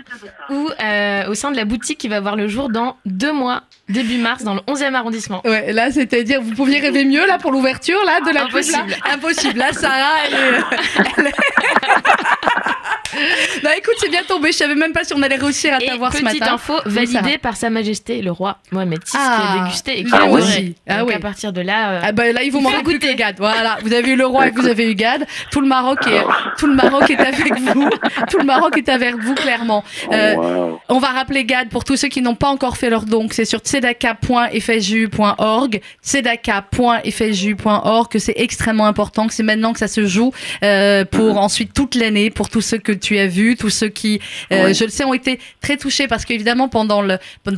[0.49, 3.63] ou euh, au sein de la boutique qui va voir le jour dans deux mois,
[3.89, 5.41] début mars, dans le 11e arrondissement.
[5.45, 8.79] Ouais, là, c'est-à-dire, vous pouviez rêver mieux là pour l'ouverture là de la pub, là
[8.79, 8.95] Impossible.
[9.13, 9.59] Impossible.
[9.59, 10.61] Là, Sarah, elle est,
[11.17, 11.33] elle est-
[13.63, 14.51] Non, écoute, c'est bien tombé.
[14.51, 16.53] Je savais même pas si on allait réussir à t'avoir ce petite matin.
[16.55, 20.03] info, Oui, validée par Sa Majesté le roi Mohamed VI qui Ah, a dégusté et
[20.03, 20.75] qui ah a adoré.
[20.87, 21.13] Ah Donc oui.
[21.15, 22.51] à partir de là, euh, Ah bah là, ils
[22.83, 23.35] plus que Gad.
[23.37, 25.25] Voilà, vous avez eu le roi et vous avez eu Gad.
[25.51, 26.21] Tout le Maroc est,
[26.57, 27.89] tout le Maroc est avec vous.
[28.29, 29.83] Tout le Maroc est avec vous, clairement.
[30.11, 30.79] Euh, Oh, wow.
[30.89, 33.45] On va rappeler Gad pour tous ceux qui n'ont pas encore fait leur don, c'est
[33.45, 40.31] sur tzedaka.fju.org, tzedaka.fju.org, que c'est extrêmement important, que c'est maintenant que ça se joue
[40.63, 44.19] euh, pour ensuite toute l'année, pour tous ceux que tu as vus, tous ceux qui,
[44.51, 47.17] euh, je le sais, ont été très touchés parce qu'évidemment pendant le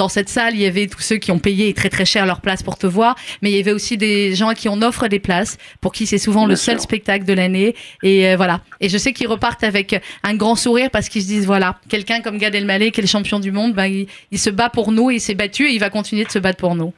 [0.10, 2.64] cette salle, il y avait tous ceux qui ont payé très très cher leur place
[2.64, 5.20] pour te voir, mais il y avait aussi des gens à qui on offre des
[5.20, 6.84] places, pour qui c'est souvent le seul sûr.
[6.84, 8.62] spectacle de l'année, et euh, voilà.
[8.80, 12.22] Et je sais qu'ils repartent avec un grand sourire parce qu'ils se disent voilà, quelqu'un
[12.22, 14.92] comme Gad Elmaleh, qui est le champion du monde, ben, il, il se bat pour
[14.92, 16.94] nous, et il s'est battu et il va continuer de se battre pour nous.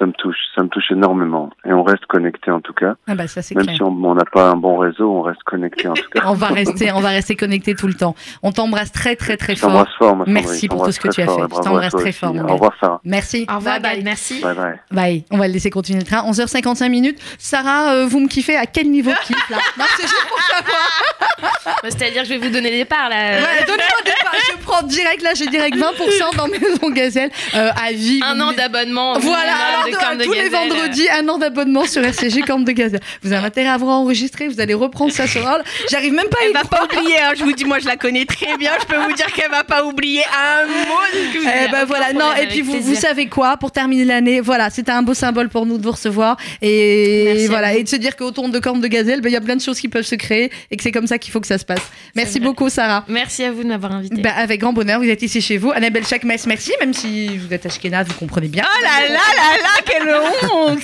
[0.00, 1.50] Ça me touche, ça me touche énormément.
[1.66, 2.94] Et on reste connecté en tout cas.
[3.06, 3.76] Ah bah ça c'est Même clair.
[3.76, 6.22] si on n'a pas un bon réseau, on reste connecté en tout cas.
[6.26, 8.14] On va rester, on va rester connecté tout le temps.
[8.42, 9.70] On t'embrasse très très très Je fort.
[9.70, 10.24] t'embrasse fort, ma.
[10.26, 11.54] Merci pour tout ce que tu as fort fait.
[11.54, 13.00] Je t'embrasse toi très fort, Au revoir, Sarah.
[13.04, 13.46] Merci.
[13.52, 14.02] au revoir, Bye bye.
[14.04, 14.40] Merci.
[14.40, 14.80] Bye bye.
[14.90, 15.24] Bye.
[15.30, 16.22] On va le laisser continuer le train.
[16.30, 17.18] 11h55 minutes.
[17.38, 19.58] Sarah, euh, vous me kiffez à quel niveau de kiff là?
[19.78, 21.78] Non, c'est juste pour savoir.
[21.84, 23.16] C'est-à-dire que je vais vous donner des parts là.
[23.16, 24.32] Ouais, Donnez-moi des parts.
[24.50, 28.20] Je prends direct là, j'ai direct 20% dans Maison Gazelle euh, à vie.
[28.24, 29.18] Un an me- d'abonnement.
[29.18, 29.52] Voilà,
[29.90, 33.00] de de tous les vendredis, un an d'abonnement sur RCG Corne de Gazelle.
[33.22, 35.42] Vous avez intérêt à vous enregistrer, vous allez reprendre ça sur.
[35.44, 37.78] Là, J'arrive même pas à y Elle va pas oublier, hein, je vous dis, moi
[37.78, 41.00] je la connais très bien, je peux vous dire qu'elle va pas oublier un mot
[41.34, 44.92] Eh ben voilà, non, et puis vous, vous savez quoi, pour terminer l'année, voilà, c'était
[44.92, 46.36] un beau symbole pour nous de vous recevoir.
[46.62, 49.36] Et Merci voilà, et de se dire qu'autour de Corne de Gazelle, ben, il y
[49.36, 51.40] a plein de choses qui peuvent se créer et que c'est comme ça qu'il faut
[51.40, 51.82] que ça se passe.
[52.14, 53.04] Merci beaucoup, Sarah.
[53.08, 54.20] Merci à vous de m'avoir invité.
[54.20, 55.70] Ben, avec grand bonheur, vous êtes ici chez vous.
[55.72, 58.64] Annabelle Chakmes, merci, même si vous êtes ashkénaze, vous comprenez bien.
[58.66, 60.14] Oh là là là là, quelle
[60.52, 60.78] honte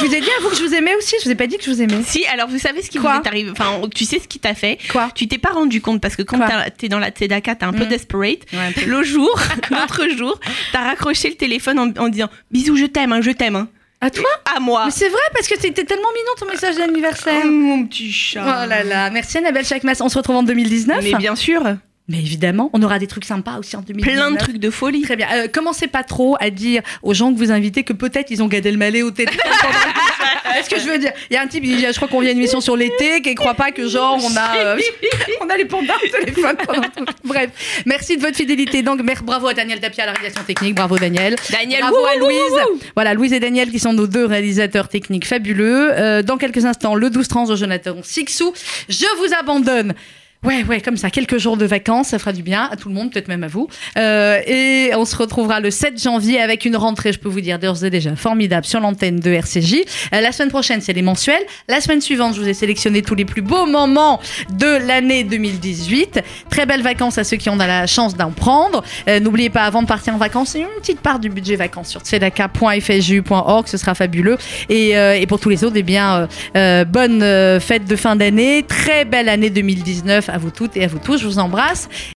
[0.00, 1.46] Je vous ai dit à vous que je vous aimais aussi, je vous ai pas
[1.46, 2.02] dit que je vous aimais.
[2.06, 4.38] Si, alors vous savez ce qui Quoi vous est arrivé Enfin, tu sais ce qui
[4.38, 6.38] t'a fait Quoi Tu t'es pas rendu compte parce que quand
[6.78, 7.88] t'es dans la Tzedaka, t'es un peu Mm.
[7.88, 8.40] desperate.
[8.86, 9.38] Le jour,
[9.70, 10.38] l'autre jour,
[10.72, 13.56] t'as raccroché le téléphone en, en disant Bisous, je t'aime, hein, je t'aime.
[13.56, 13.68] hein.
[14.02, 14.84] À toi À moi.
[14.86, 17.42] Mais c'est vrai, parce que c'était tellement mignon ton message d'anniversaire.
[17.44, 18.42] Oh, mon petit chat.
[18.42, 19.98] Oh là là, merci Annabelle Chakmas.
[20.00, 21.00] On se retrouve en 2019.
[21.02, 21.62] Mais bien sûr,
[22.10, 24.14] Mais évidemment, on aura des trucs sympas aussi en 2019.
[24.16, 25.02] plein de trucs de folie.
[25.02, 25.28] Très bien.
[25.32, 28.48] Euh, commencez pas trop à dire aux gens que vous invitez que peut-être ils ont
[28.48, 29.38] Gad Elmaleh au téléphone.
[29.44, 32.08] le- Est-ce que je veux dire Il y a un type, il dit, je crois
[32.08, 34.78] qu'on vient une émission sur l'été, qui croit pas que genre on a, euh,
[35.40, 36.56] on a les pandas au téléphone.
[36.66, 37.50] pendant tout- Bref,
[37.86, 38.82] merci de votre fidélité.
[38.82, 40.74] Donc, bravo à Daniel Tapia à la réalisation technique.
[40.74, 41.36] Bravo Daniel.
[41.50, 42.38] Daniel, Bravo wouh, à Louise.
[42.50, 42.80] wouh, wouh.
[42.96, 45.90] Voilà, Louise et Daniel qui sont nos deux réalisateurs techniques fabuleux.
[45.92, 48.52] Euh, dans quelques instants, le 12-30 de Jonathan Sixou.
[48.88, 49.94] Je vous abandonne.
[50.42, 52.94] Ouais, ouais, comme ça, quelques jours de vacances, ça fera du bien à tout le
[52.94, 53.68] monde, peut-être même à vous.
[53.98, 57.58] Euh, et on se retrouvera le 7 janvier avec une rentrée, je peux vous dire
[57.58, 59.74] d'ores et déjà, formidable sur l'antenne de RCJ.
[60.14, 61.42] Euh, la semaine prochaine, c'est les mensuels.
[61.68, 64.18] La semaine suivante, je vous ai sélectionné tous les plus beaux moments
[64.48, 66.22] de l'année 2018.
[66.48, 68.82] Très belles vacances à ceux qui ont la chance d'en prendre.
[69.08, 72.00] Euh, N'oubliez pas, avant de partir en vacances, une petite part du budget vacances sur
[72.00, 74.38] tzedaka.fju.org, ce sera fabuleux.
[74.70, 77.20] Et, et pour tous les autres, eh bien, bonne
[77.60, 81.18] fête de fin d'année, très belle année 2019 à vous toutes et à vous tous.
[81.18, 81.88] Je vous embrasse